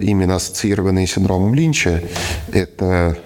именно 0.00 0.36
ассоциированные 0.36 1.06
синдромом 1.06 1.54
Линча. 1.54 2.02
Это 2.52 3.16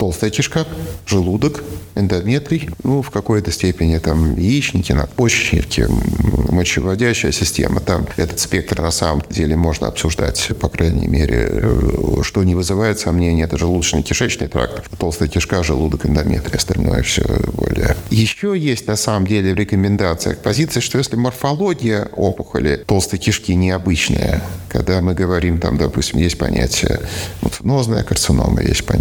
толстая 0.00 0.30
кишка, 0.30 0.66
желудок, 1.06 1.62
эндометрий, 1.94 2.70
ну, 2.82 3.02
в 3.02 3.10
какой-то 3.10 3.50
степени 3.52 3.98
там 3.98 4.36
яичники, 4.36 4.92
надпочечники, 4.92 5.86
мочеводящая 6.50 7.32
система. 7.32 7.80
Там 7.80 8.06
этот 8.16 8.40
спектр 8.40 8.80
на 8.80 8.90
самом 8.90 9.22
деле 9.28 9.56
можно 9.56 9.88
обсуждать, 9.88 10.50
по 10.58 10.68
крайней 10.68 11.06
мере, 11.06 11.48
э, 11.50 12.22
что 12.22 12.42
не 12.44 12.54
вызывает 12.54 12.98
сомнений, 12.98 13.42
это 13.42 13.56
желудочно-кишечный 13.56 14.48
тракт, 14.48 14.88
толстая 14.98 15.28
кишка, 15.28 15.62
желудок, 15.62 16.06
эндометрий, 16.06 16.56
остальное 16.56 17.02
все 17.02 17.24
более. 17.52 17.96
Еще 18.10 18.56
есть 18.56 18.86
на 18.86 18.96
самом 18.96 19.26
деле 19.26 19.52
в 19.52 19.56
рекомендациях 19.56 20.38
позиция, 20.38 20.80
что 20.80 20.98
если 20.98 21.16
морфология 21.16 22.08
опухоли 22.16 22.82
толстой 22.86 23.18
кишки 23.18 23.54
необычная, 23.54 24.42
когда 24.68 25.00
мы 25.02 25.14
говорим, 25.14 25.58
там, 25.58 25.76
допустим, 25.76 26.20
есть 26.20 26.38
понятие 26.38 27.00
мутанозная 27.42 28.02
карцинома, 28.02 28.62
есть 28.62 28.86
понятие 28.86 28.99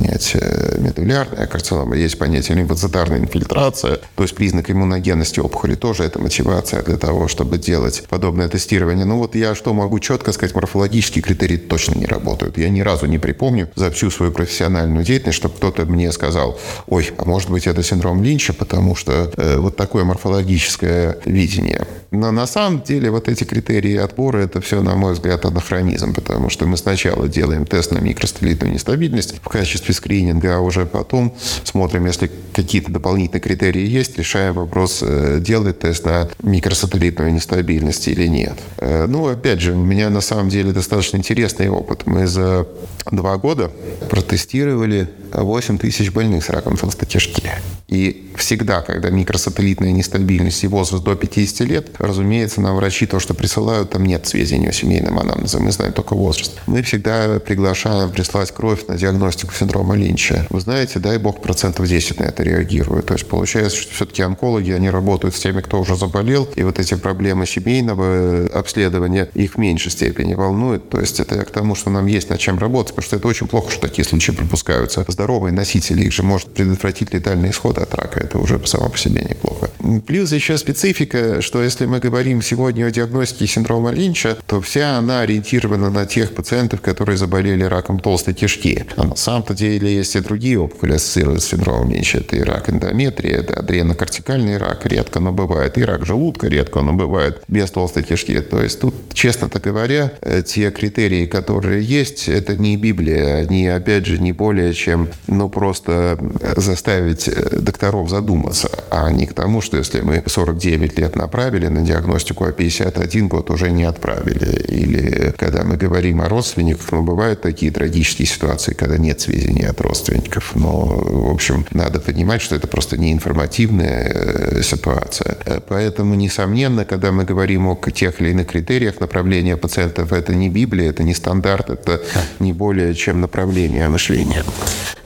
медулярная 0.78 1.48
карцинома, 1.48 1.96
есть 1.96 2.18
понятие 2.18 2.58
лимфоцитарная 2.58 3.20
инфильтрация, 3.20 4.00
то 4.16 4.24
есть 4.24 4.36
признак 4.36 4.70
иммуногенности 4.72 5.40
опухоли 5.40 5.76
тоже 5.76 6.04
это 6.04 6.20
мотивация 6.20 6.84
для 6.84 6.98
того, 6.98 7.28
чтобы 7.28 7.58
делать 7.58 8.04
подобное 8.10 8.48
тестирование. 8.48 9.06
Ну 9.06 9.18
вот 9.18 9.36
я 9.36 9.56
что 9.56 9.74
могу 9.74 10.00
четко 10.00 10.32
сказать, 10.32 10.56
морфологические 10.56 11.22
критерии 11.22 11.58
точно 11.58 11.96
не 11.96 12.06
работают. 12.06 12.58
Я 12.58 12.70
ни 12.70 12.82
разу 12.82 13.06
не 13.06 13.18
припомню 13.18 13.70
за 13.76 13.92
всю 13.92 14.10
свою 14.12 14.32
профессиональную 14.32 15.04
деятельность, 15.04 15.38
чтобы 15.38 15.56
кто-то 15.56 15.86
мне 15.86 16.12
сказал, 16.12 16.60
ой, 16.88 17.12
а 17.18 17.26
может 17.26 17.50
быть 17.50 17.68
это 17.68 17.84
синдром 17.84 18.24
Линча, 18.24 18.54
потому 18.54 18.96
что 18.96 19.32
э, 19.38 19.58
вот 19.58 19.76
такое 19.76 20.04
морфологическое 20.04 21.18
видение. 21.26 21.86
Но 22.12 22.32
на 22.32 22.48
самом 22.48 22.82
деле 22.82 23.12
вот 23.12 23.28
эти 23.28 23.44
критерии 23.44 23.96
отбора, 23.98 24.40
это 24.40 24.62
все, 24.62 24.82
на 24.82 24.96
мой 24.96 25.14
взгляд, 25.14 25.46
анахронизм, 25.46 26.14
потому 26.14 26.50
что 26.50 26.66
мы 26.66 26.76
сначала 26.78 27.28
делаем 27.28 27.66
тест 27.66 27.92
на 27.92 28.00
микростелитную 28.00 28.74
нестабильность 28.74 29.36
в 29.38 29.48
качестве 29.48 29.94
скрининга, 29.94 30.58
а 30.58 30.60
уже 30.60 30.86
потом 30.86 31.36
смотрим, 31.64 32.06
если 32.08 32.32
какие-то 32.54 32.92
дополнительные 32.92 33.42
критерии 33.42 33.86
есть, 33.86 34.18
решаем 34.18 34.56
вопрос, 34.56 35.00
э, 35.04 35.40
делать 35.40 35.80
тест 35.80 36.06
на 36.06 36.30
микросателлитную 36.42 37.34
нестабильность 37.34 38.08
или 38.08 38.28
нет. 38.28 38.58
Э, 38.78 39.06
ну, 39.08 39.28
опять 39.28 39.62
же, 39.62 39.74
у 39.74 39.84
меня 39.84 40.10
на 40.10 40.22
самом 40.22 40.50
деле 40.50 40.72
достаточно 40.72 41.18
интересный 41.18 41.70
опыт. 41.70 42.08
Мы 42.08 42.26
за 42.26 42.68
два 43.12 43.38
года 43.38 43.72
протестировали 44.10 45.10
8 45.34 45.78
тысяч 45.78 46.12
больных 46.12 46.44
с 46.44 46.50
раком 46.50 46.78
толстой 46.78 47.08
кишки. 47.08 47.50
И 47.88 48.32
всегда, 48.36 48.82
когда 48.82 49.10
микросателлитная 49.10 49.92
нестабильность 49.92 50.64
и 50.64 50.68
возраст 50.68 51.04
до 51.04 51.16
50 51.16 51.68
лет, 51.68 51.88
разумеется, 51.98 52.62
нам 52.62 52.76
врачи 52.76 53.08
то, 53.08 53.20
что 53.20 53.34
присылают, 53.34 53.90
там 53.90 54.06
нет 54.06 54.28
сведений 54.28 54.68
о 54.68 54.72
семейном 54.72 55.18
анамнезе, 55.18 55.58
мы 55.58 55.72
знаем 55.72 55.94
только 55.94 56.14
возраст. 56.14 56.60
Мы 56.68 56.84
всегда 56.84 57.40
приглашаем 57.40 58.12
прислать 58.12 58.52
кровь 58.52 58.86
на 58.88 58.96
диагностику 58.96 59.54
синдрома 59.54 59.96
Линча. 59.96 60.46
Вы 60.52 60.60
знаете, 60.60 61.00
дай 61.00 61.18
бог, 61.18 61.42
процентов 61.42 61.88
10 61.88 62.20
на 62.20 62.26
это 62.26 62.44
реагируют. 62.44 63.08
То 63.08 63.14
есть 63.16 63.28
получается, 63.28 63.78
что 63.78 63.94
все-таки 63.94 64.22
онкологи, 64.22 64.72
они 64.72 64.90
работают 64.90 65.36
с 65.36 65.40
теми, 65.40 65.62
кто 65.62 65.80
уже 65.80 65.96
заболел, 65.96 66.48
и 66.56 66.62
вот 66.64 66.78
эти 66.78 66.94
проблемы 66.96 67.48
семейного 67.48 68.48
обследования 68.54 69.30
их 69.34 69.56
в 69.56 69.58
меньшей 69.58 69.92
степени 69.92 70.36
волнуют. 70.36 70.90
То 70.90 71.00
есть 71.00 71.20
это 71.20 71.44
к 71.44 71.50
тому, 71.50 71.74
что 71.74 71.90
нам 71.90 72.06
есть 72.06 72.30
над 72.30 72.40
чем 72.40 72.60
работать, 72.60 72.94
потому 72.96 73.06
что 73.06 73.16
это 73.16 73.28
очень 73.28 73.48
плохо, 73.48 73.72
что 73.72 73.82
такие 73.82 74.06
случаи 74.06 74.32
пропускаются. 74.32 75.04
С 75.20 75.22
здоровый 75.22 75.52
носитель 75.52 76.00
их 76.00 76.14
же 76.14 76.24
может 76.24 76.48
предотвратить 76.54 77.14
летальный 77.14 77.50
исход 77.50 77.78
от 77.78 77.94
рака. 77.94 78.22
Это 78.22 78.38
уже 78.40 78.66
само 78.66 78.88
по 78.88 78.98
себе 78.98 79.22
неплохо. 79.30 79.70
Плюс 80.08 80.32
еще 80.32 80.58
специфика, 80.58 81.42
что 81.42 81.62
если 81.62 81.86
мы 81.88 82.00
говорим 82.00 82.42
сегодня 82.42 82.86
о 82.86 82.92
диагностике 82.92 83.46
синдрома 83.46 83.92
Линча, 83.92 84.38
то 84.48 84.62
вся 84.62 84.98
она 84.98 85.20
ориентирована 85.20 85.90
на 85.90 86.06
тех 86.06 86.34
пациентов, 86.34 86.80
которые 86.80 87.18
заболели 87.18 87.64
раком 87.64 88.00
толстой 88.00 88.34
кишки. 88.34 88.86
А 88.96 89.04
на 89.04 89.18
самом-то 89.18 89.54
деле 89.54 89.94
есть 89.94 90.16
и 90.16 90.22
другие 90.22 90.58
опухоли, 90.58 90.94
ассоциируются 90.94 91.48
с 91.48 91.52
синдромом 91.52 91.92
Линча. 91.92 92.20
Это 92.20 92.38
и 92.38 92.42
рак 92.42 92.70
эндометрии, 92.70 93.32
это 93.32 93.60
адренокортикальный 93.60 94.58
рак, 94.58 94.86
редко, 94.86 95.20
но 95.20 95.34
бывает. 95.34 95.78
И 95.78 95.84
рак 95.84 96.06
желудка, 96.06 96.48
редко, 96.48 96.80
но 96.80 96.94
бывает 96.94 97.42
без 97.50 97.70
толстой 97.72 98.04
кишки. 98.04 98.40
То 98.40 98.64
есть 98.64 98.80
тут, 98.80 98.96
честно 99.14 99.50
так 99.50 99.64
говоря, 99.64 100.14
э, 100.22 100.44
те 100.46 100.72
критерии, 100.72 101.26
которые 101.26 101.84
есть, 101.84 102.30
это 102.30 102.56
не 102.56 102.78
Библия. 102.78 103.38
Они, 103.38 103.68
опять 103.68 104.06
же, 104.06 104.18
не 104.18 104.32
более 104.32 104.74
чем, 104.74 105.09
ну, 105.28 105.50
просто 105.50 106.18
заставить 106.56 107.28
э, 107.28 107.60
докторов 107.60 108.10
задуматься, 108.10 108.70
а 108.90 109.12
не 109.12 109.26
к 109.26 109.34
тому, 109.34 109.62
что 109.62 109.78
если 109.78 110.02
мы 110.02 110.24
49 110.26 110.98
лет 110.98 111.16
направили 111.16 111.68
на 111.68 111.82
диагностику, 111.82 112.46
а 112.46 112.52
51 112.52 113.28
год 113.28 113.50
уже 113.50 113.72
не 113.72 113.84
отправили. 113.84 114.62
Или 114.68 115.34
когда 115.38 115.64
мы 115.64 115.78
говорим 115.78 116.22
о 116.22 116.30
родственниках, 116.30 116.92
ну, 116.92 117.04
бывают 117.04 117.42
такие 117.42 117.72
трагические 117.72 118.28
ситуации, 118.28 118.74
когда 118.74 118.98
нет 118.98 119.22
сведений 119.22 119.66
от 119.66 119.82
родственников. 119.82 120.56
Но, 120.56 120.86
в 120.86 121.32
общем, 121.32 121.66
надо 121.72 122.00
понимать, 122.00 122.42
что 122.42 122.56
это 122.56 122.68
просто 122.68 122.98
неинформативная 122.98 124.12
э, 124.14 124.62
ситуация. 124.64 125.38
Поэтому, 125.68 126.16
несомненно, 126.16 126.86
когда 126.86 127.12
мы 127.12 127.24
говорим 127.24 127.68
о 127.68 127.76
тех 127.92 128.22
или 128.22 128.30
иных 128.30 128.48
критериях 128.48 129.00
направления 129.00 129.58
пациентов, 129.58 130.14
это 130.14 130.34
не 130.36 130.50
Библия, 130.50 130.90
это 130.90 131.04
не 131.04 131.14
стандарт, 131.14 131.70
это 131.70 132.02
не 132.40 132.54
более 132.54 132.94
чем 132.96 133.22
направление 133.22 133.88
мышления. 133.90 134.44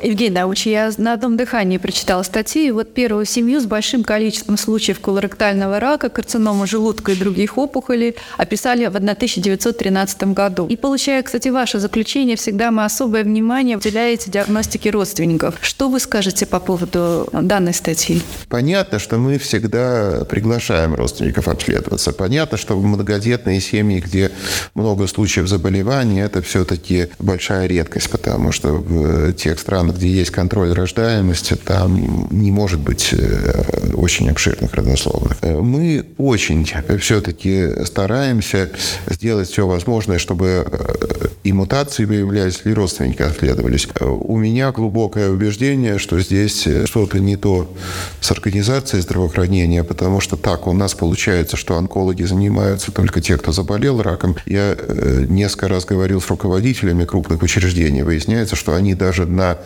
Евгений 0.03 0.35
Научи, 0.35 0.69
я 0.69 0.91
на 0.97 1.13
одном 1.13 1.37
дыхании 1.37 1.77
прочитала 1.77 2.23
статью, 2.23 2.73
вот 2.73 2.93
первую 2.93 3.25
семью 3.25 3.61
с 3.61 3.65
большим 3.65 4.03
количеством 4.03 4.57
случаев 4.57 4.99
колоректального 4.99 5.79
рака, 5.79 6.09
карцинома 6.09 6.67
желудка 6.67 7.13
и 7.13 7.15
других 7.15 7.57
опухолей 7.57 8.15
описали 8.37 8.85
в 8.85 8.95
1913 8.95 10.23
году. 10.33 10.67
И 10.67 10.75
получая, 10.75 11.23
кстати, 11.23 11.47
ваше 11.47 11.79
заключение, 11.79 12.35
всегда 12.35 12.69
мы 12.71 12.83
особое 12.83 13.23
внимание 13.23 13.77
уделяете 13.77 14.29
диагностике 14.29 14.89
родственников. 14.89 15.55
Что 15.61 15.87
вы 15.87 16.01
скажете 16.01 16.45
по 16.45 16.59
поводу 16.59 17.29
данной 17.31 17.73
статьи? 17.73 18.21
Понятно, 18.49 18.99
что 18.99 19.17
мы 19.17 19.37
всегда 19.37 20.25
приглашаем 20.29 20.95
родственников 20.95 21.47
обследоваться. 21.47 22.11
Понятно, 22.11 22.57
что 22.57 22.77
в 22.77 22.83
многодетные 22.83 23.61
семьи, 23.61 24.01
где 24.01 24.31
много 24.75 25.07
случаев 25.07 25.47
заболеваний, 25.47 26.19
это 26.19 26.41
все-таки 26.41 27.07
большая 27.19 27.67
редкость, 27.67 28.09
потому 28.09 28.51
что 28.51 28.73
в 28.73 29.31
тех 29.33 29.59
странах, 29.59 29.92
где 29.93 30.09
есть 30.09 30.31
контроль 30.31 30.73
рождаемости, 30.73 31.55
там 31.55 32.27
не 32.31 32.51
может 32.51 32.79
быть 32.79 33.09
э, 33.11 33.91
очень 33.93 34.29
обширных 34.29 34.73
родословных. 34.73 35.37
Э, 35.41 35.59
мы 35.59 36.05
очень 36.17 36.69
все-таки 36.99 37.85
стараемся 37.85 38.69
сделать 39.07 39.49
все 39.49 39.67
возможное, 39.67 40.17
чтобы 40.17 40.65
э, 40.65 41.27
и 41.43 41.53
мутации 41.53 42.05
выявлялись, 42.05 42.61
и 42.63 42.73
родственники 42.73 43.21
отследовались. 43.21 43.87
У 43.99 44.37
меня 44.37 44.71
глубокое 44.71 45.29
убеждение, 45.29 45.99
что 45.99 46.19
здесь 46.19 46.67
что-то 46.85 47.19
не 47.19 47.35
то 47.35 47.71
с 48.21 48.31
организацией 48.31 49.01
здравоохранения, 49.01 49.83
потому 49.83 50.21
что 50.21 50.37
так 50.37 50.67
у 50.67 50.73
нас 50.73 50.93
получается, 50.93 51.57
что 51.57 51.75
онкологи 51.75 52.23
занимаются 52.23 52.91
только 52.91 53.21
те, 53.21 53.37
кто 53.37 53.51
заболел 53.51 54.01
раком. 54.01 54.37
Я 54.45 54.77
несколько 55.27 55.67
раз 55.67 55.85
говорил 55.85 56.21
с 56.21 56.29
руководителями 56.29 57.03
крупных 57.05 57.41
учреждений. 57.41 58.03
Выясняется, 58.03 58.55
что 58.55 58.73
они 58.73 58.95
даже 58.95 59.25
на 59.25 59.57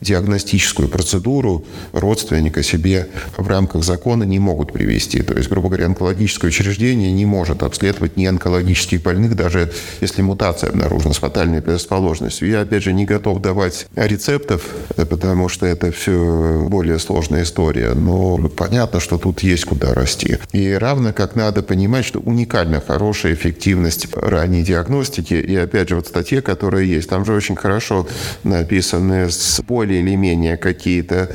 диагностическую 0.00 0.88
процедуру 0.88 1.64
родственника 1.92 2.62
себе 2.62 3.08
в 3.36 3.46
рамках 3.48 3.84
закона 3.84 4.24
не 4.24 4.38
могут 4.38 4.72
привести. 4.72 5.22
То 5.22 5.34
есть, 5.34 5.48
грубо 5.48 5.68
говоря, 5.68 5.86
онкологическое 5.86 6.48
учреждение 6.48 7.12
не 7.12 7.26
может 7.26 7.62
обследовать 7.62 8.16
не 8.16 8.26
онкологических 8.26 9.02
больных, 9.02 9.36
даже 9.36 9.72
если 10.00 10.22
мутация 10.22 10.70
обнаружена 10.70 11.12
с 11.12 11.18
фатальной 11.18 11.62
предрасположенностью. 11.62 12.48
Я, 12.48 12.62
опять 12.62 12.82
же, 12.82 12.92
не 12.92 13.04
готов 13.04 13.40
давать 13.40 13.86
рецептов, 13.96 14.62
потому 14.96 15.48
что 15.48 15.66
это 15.66 15.92
все 15.92 16.66
более 16.68 16.98
сложная 16.98 17.42
история. 17.42 17.92
Но 17.94 18.38
понятно, 18.48 19.00
что 19.00 19.18
тут 19.18 19.42
есть 19.42 19.64
куда 19.64 19.94
расти. 19.94 20.38
И 20.52 20.72
равно 20.72 21.12
как 21.12 21.36
надо 21.36 21.62
понимать, 21.62 22.04
что 22.04 22.20
уникально 22.20 22.80
хорошая 22.80 23.34
эффективность 23.34 24.08
ранней 24.14 24.62
диагностики. 24.62 25.34
И 25.34 25.56
опять 25.56 25.88
же, 25.88 25.96
вот 25.96 26.06
статья, 26.06 26.42
которая 26.42 26.84
есть, 26.84 27.08
там 27.08 27.24
же 27.24 27.32
очень 27.32 27.56
хорошо 27.56 28.06
написаны 28.44 29.30
с 29.30 29.59
более 29.62 30.00
или 30.00 30.14
менее 30.16 30.56
какие-то 30.56 31.30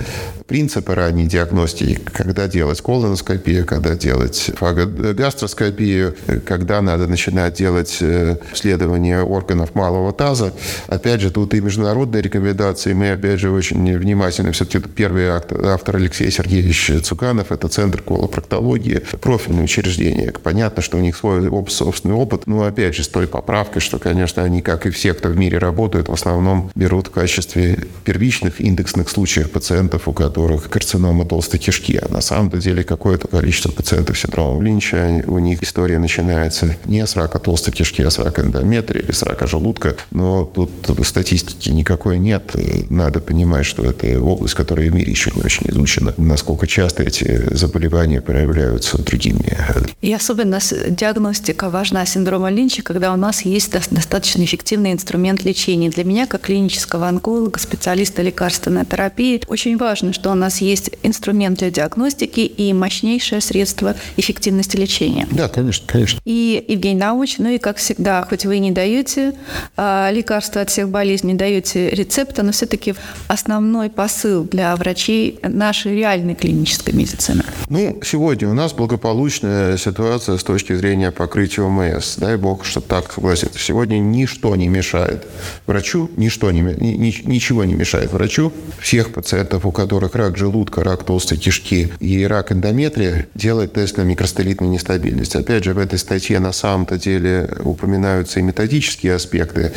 принципы 0.47 0.93
ранней 0.93 1.25
диагностики, 1.25 1.99
когда 2.13 2.47
делать 2.47 2.81
колоноскопию, 2.81 3.65
когда 3.65 3.95
делать 3.95 4.51
фагогастроскопию, 4.55 6.15
когда 6.45 6.81
надо 6.81 7.07
начинать 7.07 7.55
делать 7.55 7.97
э, 8.01 8.37
исследования 8.53 9.21
органов 9.21 9.73
малого 9.73 10.13
таза. 10.13 10.53
Опять 10.87 11.21
же, 11.21 11.31
тут 11.31 11.53
и 11.53 11.61
международные 11.61 12.21
рекомендации. 12.21 12.93
Мы, 12.93 13.11
опять 13.11 13.39
же, 13.39 13.49
очень 13.49 13.97
внимательно. 13.97 14.51
Все-таки 14.51 14.87
первый 14.87 15.27
автор 15.29 15.95
Алексей 15.95 16.29
Сергеевич 16.29 16.91
Цуканов, 17.03 17.51
это 17.51 17.67
Центр 17.67 18.01
колопроктологии, 18.01 19.01
профильное 19.21 19.63
учреждение. 19.63 20.31
Понятно, 20.43 20.81
что 20.81 20.97
у 20.97 21.01
них 21.01 21.17
свой 21.17 21.49
собственный 21.69 22.15
опыт, 22.15 22.45
но, 22.45 22.63
опять 22.63 22.95
же, 22.95 23.03
с 23.03 23.07
той 23.07 23.27
поправкой, 23.27 23.81
что, 23.81 23.97
конечно, 23.97 24.43
они, 24.43 24.61
как 24.61 24.85
и 24.85 24.91
все, 24.91 25.13
кто 25.13 25.29
в 25.29 25.37
мире 25.37 25.57
работают, 25.57 26.07
в 26.07 26.13
основном 26.13 26.71
берут 26.75 27.07
в 27.07 27.11
качестве 27.11 27.79
первичных 28.05 28.61
индексных 28.61 29.09
случаев 29.09 29.51
пациентов, 29.51 30.07
у 30.07 30.13
которых 30.13 30.69
карцинома 30.69 31.25
толстой 31.25 31.59
кишки. 31.59 31.99
А 32.01 32.07
на 32.11 32.21
самом 32.21 32.49
деле 32.51 32.83
какое-то 32.83 33.27
количество 33.27 33.71
пациентов 33.71 34.17
с 34.17 34.21
синдромом 34.21 34.61
Линча, 34.61 35.23
у 35.27 35.39
них 35.39 35.63
история 35.63 35.99
начинается 35.99 36.77
не 36.85 37.05
с 37.05 37.15
рака 37.15 37.39
толстой 37.39 37.73
кишки, 37.73 38.03
а 38.03 38.11
с 38.11 38.19
рака 38.19 38.43
эндометрия 38.43 39.01
или 39.01 39.11
с 39.11 39.23
рака 39.23 39.47
желудка. 39.47 39.95
Но 40.11 40.45
тут 40.45 40.71
статистики 41.05 41.69
никакой 41.69 42.19
нет. 42.19 42.55
Надо 42.89 43.19
понимать, 43.19 43.65
что 43.65 43.83
это 43.83 44.21
область, 44.21 44.53
которая 44.53 44.89
в 44.89 44.93
мире 44.93 45.11
еще 45.11 45.31
не 45.35 45.41
очень 45.41 45.67
изучена. 45.69 46.13
Насколько 46.17 46.67
часто 46.67 47.03
эти 47.03 47.53
заболевания 47.53 48.21
проявляются 48.21 49.01
другими. 49.01 49.57
И 50.01 50.13
особенно 50.13 50.59
диагностика 50.89 51.71
важна 51.71 52.05
синдрома 52.05 52.51
Линча, 52.51 52.83
когда 52.83 53.11
у 53.11 53.17
нас 53.17 53.41
есть 53.41 53.71
достаточно 53.71 54.43
эффективный 54.43 54.91
инструмент 54.91 55.43
лечения. 55.43 55.89
Для 55.89 56.03
меня, 56.03 56.27
как 56.27 56.41
клинического 56.41 57.07
онколога, 57.07 57.59
специалиста 57.59 57.94
специалиста 57.95 58.21
лекарственной 58.21 58.85
терапии. 58.85 59.41
Очень 59.47 59.77
важно, 59.77 60.11
что 60.11 60.31
у 60.31 60.35
нас 60.35 60.59
есть 60.59 60.91
инструмент 61.03 61.59
для 61.59 61.71
диагностики 61.71 62.41
и 62.41 62.73
мощнейшее 62.73 63.39
средство 63.39 63.95
эффективности 64.17 64.75
лечения. 64.75 65.27
Да, 65.31 65.47
конечно, 65.47 65.87
конечно. 65.87 66.19
И 66.25 66.65
Евгений 66.67 66.99
Науч, 66.99 67.37
ну 67.37 67.49
и 67.49 67.57
как 67.57 67.77
всегда, 67.77 68.25
хоть 68.27 68.45
вы 68.45 68.57
и 68.57 68.59
не 68.59 68.71
даете 68.71 69.33
а, 69.77 70.09
лекарства 70.11 70.61
от 70.61 70.69
всех 70.69 70.89
болезней, 70.89 71.33
не 71.33 71.37
даете 71.37 71.89
рецепта, 71.89 72.43
но 72.43 72.51
все-таки 72.51 72.95
основной 73.27 73.89
посыл 73.89 74.43
для 74.43 74.75
врачей 74.75 75.39
нашей 75.41 75.95
реальной 75.95 76.35
клинической 76.35 76.93
медицины. 76.93 77.43
Ну, 77.69 77.99
сегодня 78.03 78.49
у 78.49 78.53
нас 78.53 78.73
благополучная 78.73 79.77
ситуация 79.77 80.37
с 80.37 80.43
точки 80.43 80.75
зрения 80.75 81.11
покрытия 81.11 81.61
ОМС. 81.61 82.17
Дай 82.17 82.35
бог, 82.35 82.65
что 82.65 82.81
так 82.81 83.13
согласится. 83.13 83.57
Сегодня 83.57 83.99
ничто 83.99 84.53
не 84.57 84.67
мешает 84.67 85.25
врачу, 85.65 86.09
ничто 86.17 86.51
не, 86.51 86.59
ни, 86.59 87.27
ничего 87.27 87.63
не 87.63 87.73
мешает 87.73 87.84
мешает 87.85 88.11
врачу. 88.11 88.51
Всех 88.79 89.13
пациентов, 89.13 89.63
у 89.63 89.71
которых 89.71 90.15
рак 90.15 90.37
желудка, 90.37 90.83
рак 90.83 91.03
толстой 91.03 91.37
кишки 91.37 91.91
и 91.99 92.25
рак 92.25 92.51
эндометрия, 92.51 93.27
делать 93.35 93.73
тест 93.73 93.97
на 93.97 94.01
микростелитную 94.01 94.71
нестабильность. 94.71 95.35
Опять 95.35 95.65
же, 95.65 95.75
в 95.75 95.77
этой 95.77 95.99
статье 95.99 96.39
на 96.39 96.51
самом-то 96.51 96.97
деле 96.97 97.47
упоминаются 97.63 98.39
и 98.39 98.43
методические 98.43 99.13
аспекты. 99.13 99.71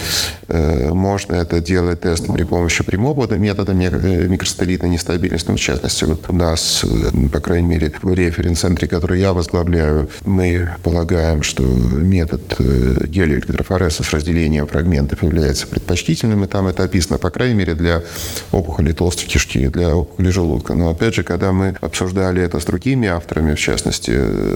Э, 0.49 0.89
можно 0.95 1.35
это 1.35 1.61
делать 1.61 2.01
тест 2.01 2.27
при 2.33 2.45
помощи 2.45 2.83
прямого 2.83 3.31
метода 3.35 3.73
э, 3.73 4.27
микростелитной 4.27 4.89
нестабильности. 4.89 5.51
Ну, 5.51 5.57
в 5.57 5.61
частности, 5.61 6.05
вот 6.05 6.25
у 6.31 6.33
нас, 6.33 6.85
э, 6.85 7.29
по 7.31 7.41
крайней 7.41 7.69
мере, 7.69 7.93
в 8.03 8.15
референс-центре, 8.15 8.89
который 8.89 9.21
я 9.21 9.35
возглавляю, 9.35 10.09
мы 10.25 10.71
полагаем, 10.83 11.43
что 11.43 11.63
метод 11.63 12.41
гелиоэлектрофореза 12.59 14.03
с 14.03 14.11
разделением 14.15 14.67
фрагментов 14.67 15.23
является 15.23 15.67
предпочтительным, 15.67 16.45
и 16.45 16.47
там 16.47 16.69
это 16.69 16.85
описано, 16.85 17.19
по 17.19 17.29
крайней 17.29 17.55
мере, 17.55 17.75
для 17.75 17.98
опухоли 18.53 18.93
толстой 18.93 19.27
кишки, 19.27 19.69
для 19.69 19.97
опухоли 19.97 20.31
желудка. 20.31 20.75
Но 20.75 20.91
опять 20.91 21.15
же, 21.15 21.23
когда 21.23 21.53
мы 21.53 21.77
обсуждали 21.81 22.43
это 22.43 22.61
с 22.61 22.65
другими 22.65 23.09
авторами, 23.09 23.55
в 23.55 23.61
частности, 23.61 24.11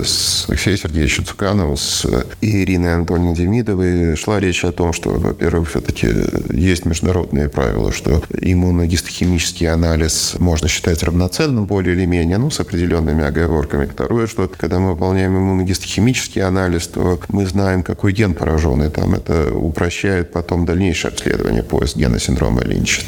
с 0.04 0.46
Алексеем 0.48 0.78
Сергеевичем 0.78 1.24
Цукановым, 1.24 1.76
с 1.76 2.06
Ириной 2.40 2.94
Анатольевной 2.94 3.34
Демидовой, 3.34 4.16
шла 4.16 4.40
речь 4.40 4.64
о 4.64 4.72
том, 4.72 4.92
что, 4.92 5.10
во-первых, 5.10 5.70
все-таки 5.70 6.08
есть 6.50 6.84
международные 6.84 7.48
правила, 7.48 7.92
что 7.92 8.22
иммуногистохимический 8.30 9.68
анализ 9.68 10.34
можно 10.38 10.68
считать 10.68 11.02
равноценным 11.02 11.66
более 11.66 11.94
или 11.94 12.06
менее, 12.06 12.38
ну, 12.38 12.50
с 12.50 12.60
определенными 12.60 13.24
оговорками. 13.24 13.86
Второе, 13.86 14.26
что 14.26 14.48
когда 14.48 14.78
мы 14.78 14.90
выполняем 14.92 15.36
иммуногистохимический 15.36 16.42
анализ, 16.42 16.88
то 16.88 17.20
мы 17.28 17.46
знаем, 17.46 17.82
какой 17.82 18.12
ген 18.12 18.34
поражен, 18.34 18.82
и 18.82 18.88
там 18.88 19.14
это 19.14 19.54
упрощает 19.54 20.32
потом 20.32 20.64
дальнейшее 20.66 21.10
обследование 21.10 21.62
поиск 21.62 21.96
гена 21.96 22.18
синдрома 22.18 22.62
Линча. 22.62 23.02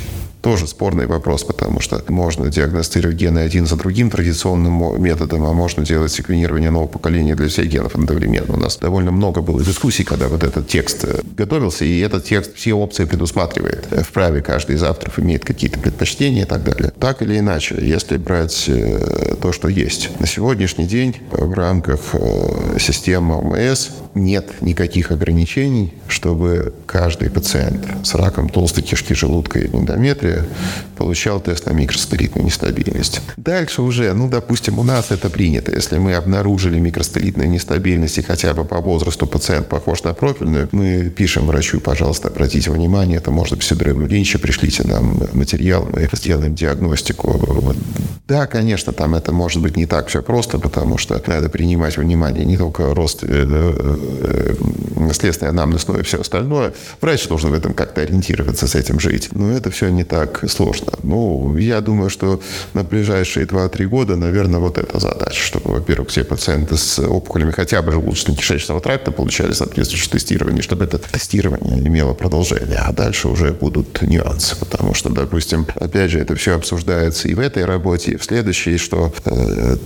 Тоже 0.45 0.67
спорный 0.67 1.07
вопрос, 1.07 1.43
потому 1.43 1.81
что 1.81 2.05
можно 2.09 2.51
диагностировать 2.51 3.17
гены 3.17 3.39
один 3.39 3.67
за 3.67 3.77
другим 3.77 4.11
традиционным 4.11 5.03
методом, 5.03 5.47
а 5.47 5.55
можно 5.55 5.87
делать 5.87 6.13
секвенирование 6.13 6.71
нового 6.71 6.87
поколения 6.87 7.35
для 7.35 7.49
всех 7.49 7.67
генов 7.67 7.95
одновременно. 7.95 8.53
У 8.53 8.59
нас 8.59 8.77
довольно 8.77 9.11
много 9.11 9.41
было 9.41 9.65
дискуссий, 9.65 10.05
когда 10.05 10.29
вот 10.29 10.45
этот 10.45 10.69
текст 10.69 11.05
э, 11.05 11.23
готовился, 11.35 11.87
и 11.87 11.99
этот 12.01 12.27
текст 12.27 12.57
все 12.57 12.75
опции 12.75 13.07
предусматривает. 13.07 13.87
В 13.91 14.13
праве 14.13 14.43
каждый 14.43 14.77
из 14.77 14.83
авторов 14.83 15.19
имеет 15.19 15.47
какие-то 15.47 15.79
предпочтения 15.79 16.43
и 16.43 16.47
так 16.47 16.63
далее. 16.63 16.93
Так 17.01 17.23
или 17.23 17.39
иначе, 17.39 17.77
если 17.81 18.19
брать 18.19 18.65
э, 18.69 19.37
то, 19.41 19.51
что 19.51 19.69
есть. 19.69 20.11
На 20.21 20.27
сегодняшний 20.27 20.85
день 20.85 21.17
в 21.31 21.55
рамках 21.55 22.01
э, 22.13 22.79
системы 22.79 23.37
ОМС 23.37 23.89
нет 24.15 24.61
никаких 24.61 25.11
ограничений, 25.11 25.95
чтобы 26.07 26.75
каждый 26.85 27.31
пациент 27.31 27.87
с 28.03 28.15
раком 28.15 28.51
толстой 28.51 28.83
кишки 28.83 29.15
желудка 29.15 29.59
и 29.59 29.75
эндометрия 29.75 30.34
получал 30.97 31.41
тест 31.41 31.67
на 31.67 31.73
микростелитную 31.73 32.45
нестабильность. 32.45 33.21
Дальше 33.37 33.83
уже, 33.83 34.13
ну, 34.15 34.29
допустим, 34.29 34.79
у 34.79 34.83
нас 34.83 35.11
это 35.11 35.31
принято. 35.31 35.73
Если 35.73 35.99
мы 35.99 36.15
обнаружили 36.15 36.79
микростелитную 36.79 37.49
нестабильность 37.49 38.19
и 38.19 38.23
хотя 38.23 38.55
бы 38.55 38.65
по 38.65 38.81
возрасту 38.81 39.27
пациент 39.27 39.69
похож 39.69 40.03
на 40.05 40.15
профильную, 40.15 40.69
мы 40.73 41.11
пишем 41.11 41.47
врачу, 41.47 41.81
пожалуйста, 41.81 42.29
обратите 42.29 42.71
внимание, 42.71 43.19
это 43.19 43.31
может 43.31 43.59
быть 43.59 43.65
Линча, 43.75 44.39
пришлите 44.39 44.85
нам 44.85 45.21
материал, 45.33 45.89
мы 45.93 46.09
сделаем 46.13 46.55
диагностику. 46.55 47.75
Да, 48.27 48.47
конечно, 48.47 48.93
там 48.93 49.15
это 49.15 49.33
может 49.33 49.61
быть 49.61 49.77
не 49.77 49.87
так 49.87 50.09
все 50.09 50.23
просто, 50.23 50.59
потому 50.59 50.97
что 50.97 51.21
надо 51.27 51.49
принимать 51.51 51.99
внимание 51.99 52.45
не 52.45 52.57
только 52.57 52.95
рост 52.95 53.23
э, 53.23 53.27
э, 53.29 54.55
Э, 55.05 55.13
следственный 55.13 55.51
анамнез, 55.51 55.87
но 55.87 55.99
и 55.99 56.03
все 56.03 56.21
остальное. 56.21 56.73
Врач 57.01 57.29
должен 57.29 57.51
в 57.51 57.55
этом 57.55 57.75
как-то 57.75 58.01
ориентироваться, 58.01 58.67
с 58.67 58.75
этим 58.75 59.01
жить. 59.01 59.29
Но 59.33 59.51
это 59.53 59.71
все 59.71 59.89
не 59.89 60.05
так 60.05 60.24
сложно. 60.49 60.93
Ну, 61.03 61.57
я 61.57 61.81
думаю, 61.81 62.11
что 62.11 62.41
на 62.75 62.85
ближайшие 62.85 63.47
2-3 63.47 63.85
года, 63.87 64.17
наверное, 64.17 64.61
вот 64.61 64.79
эта 64.79 64.99
задача, 64.99 65.43
чтобы, 65.43 65.73
во-первых, 65.73 66.09
все 66.09 66.25
пациенты 66.25 66.77
с 66.77 66.99
опухолями 66.99 67.51
хотя 67.53 67.83
бы 67.83 67.93
желудочно-кишечного 67.93 68.81
тракта 68.81 69.13
получали 69.13 69.53
соответствующее 69.53 70.11
тестирование, 70.11 70.63
чтобы 70.63 70.85
это 70.85 70.99
тестирование 70.99 71.79
имело 71.79 72.15
продолжение. 72.15 72.79
А 72.79 72.93
дальше 72.93 73.29
уже 73.29 73.53
будут 73.53 74.03
нюансы, 74.03 74.57
потому 74.57 74.95
что, 74.95 75.11
допустим, 75.11 75.67
опять 75.77 76.11
же, 76.11 76.21
это 76.21 76.35
все 76.35 76.55
обсуждается 76.55 77.29
и 77.29 77.35
в 77.35 77.41
этой 77.41 77.65
работе, 77.65 78.13
и 78.13 78.17
в 78.17 78.25
следующей, 78.25 78.79
что 78.79 79.13
э, 79.25 79.77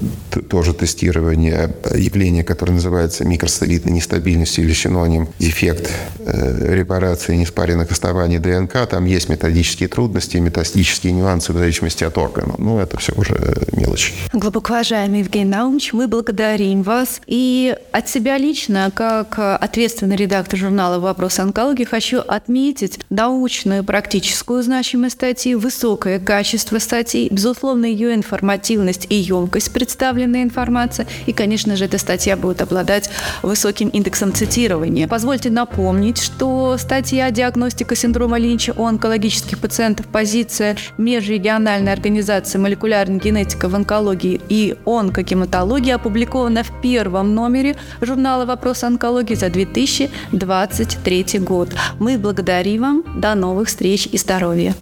тоже 0.49 0.75
тестирование 0.75 1.75
явления, 1.95 2.45
которое 2.45 2.73
называется 2.73 3.25
микростелитной 3.25 3.93
нестабильностью 3.93 4.65
или 4.65 4.73
синоним 4.73 5.29
дефект 5.39 5.91
э, 6.19 6.75
репарации 6.75 7.37
неспаренных 7.37 7.91
оснований 7.91 8.39
ДНК, 8.39 8.87
там 8.89 9.05
есть 9.05 9.29
методические 9.29 9.89
трудности, 9.89 10.18
метастические 10.41 11.13
нюансы 11.13 11.53
в 11.53 11.57
зависимости 11.57 12.05
от 12.05 12.17
органа. 12.19 12.55
Ну, 12.59 12.79
это 12.79 12.99
все 12.99 13.13
уже 13.15 13.37
мелочи. 13.73 14.13
Глубоко 14.33 14.79
уважаемый 14.79 15.21
Евгений 15.21 15.51
Наумович, 15.51 15.93
мы 15.93 16.09
благодарим 16.09 16.83
вас. 16.83 17.21
И 17.27 17.77
от 17.93 18.09
себя 18.09 18.39
лично, 18.39 18.91
как 18.95 19.39
ответственный 19.39 20.17
редактор 20.17 20.59
журнала 20.59 20.99
«Вопрос 20.99 21.39
онкологии», 21.39 21.85
хочу 21.85 22.21
отметить 22.21 23.01
научную 23.11 23.83
практическую 23.85 24.63
значимость 24.63 25.17
статьи, 25.17 25.55
высокое 25.55 26.21
качество 26.21 26.79
статьи, 26.79 27.29
безусловно, 27.31 27.87
ее 27.87 28.15
информативность 28.15 29.07
и 29.09 29.15
емкость 29.15 29.73
представленной 29.73 30.43
информации. 30.43 31.07
И, 31.27 31.33
конечно 31.33 31.77
же, 31.77 31.87
эта 31.87 31.99
статья 31.99 32.37
будет 32.37 32.63
обладать 32.63 33.11
высоким 33.43 33.89
индексом 33.89 34.33
цитирования. 34.33 35.09
Позвольте 35.09 35.51
напомнить, 35.51 36.19
что 36.19 36.77
статья 36.79 37.31
«Диагностика 37.31 37.97
синдрома 37.97 38.39
Линча 38.39 38.75
у 38.77 38.85
онкологических 38.85 39.59
пациентов. 39.59 40.07
Позиция 40.13 40.77
Межрегиональной 40.97 41.93
организации 41.93 42.59
молекулярной 42.59 43.19
генетики 43.19 43.67
в 43.67 43.75
онкологии 43.75 44.41
и 44.49 44.77
онкогематологии» 44.87 45.93
опубликована 45.93 46.63
в 46.63 46.81
первом 46.81 47.35
номере 47.35 47.77
журнала 48.01 48.45
«Вопрос 48.47 48.85
онкологии» 48.85 49.35
за 49.35 49.51
2023 49.51 51.39
год. 51.41 51.71
Мы 51.99 52.19
благодарим 52.19 52.83
вам. 52.83 53.05
До 53.21 53.35
новых 53.35 53.69
встреч 53.69 54.07
и 54.07 54.19
здоровья! 54.19 54.75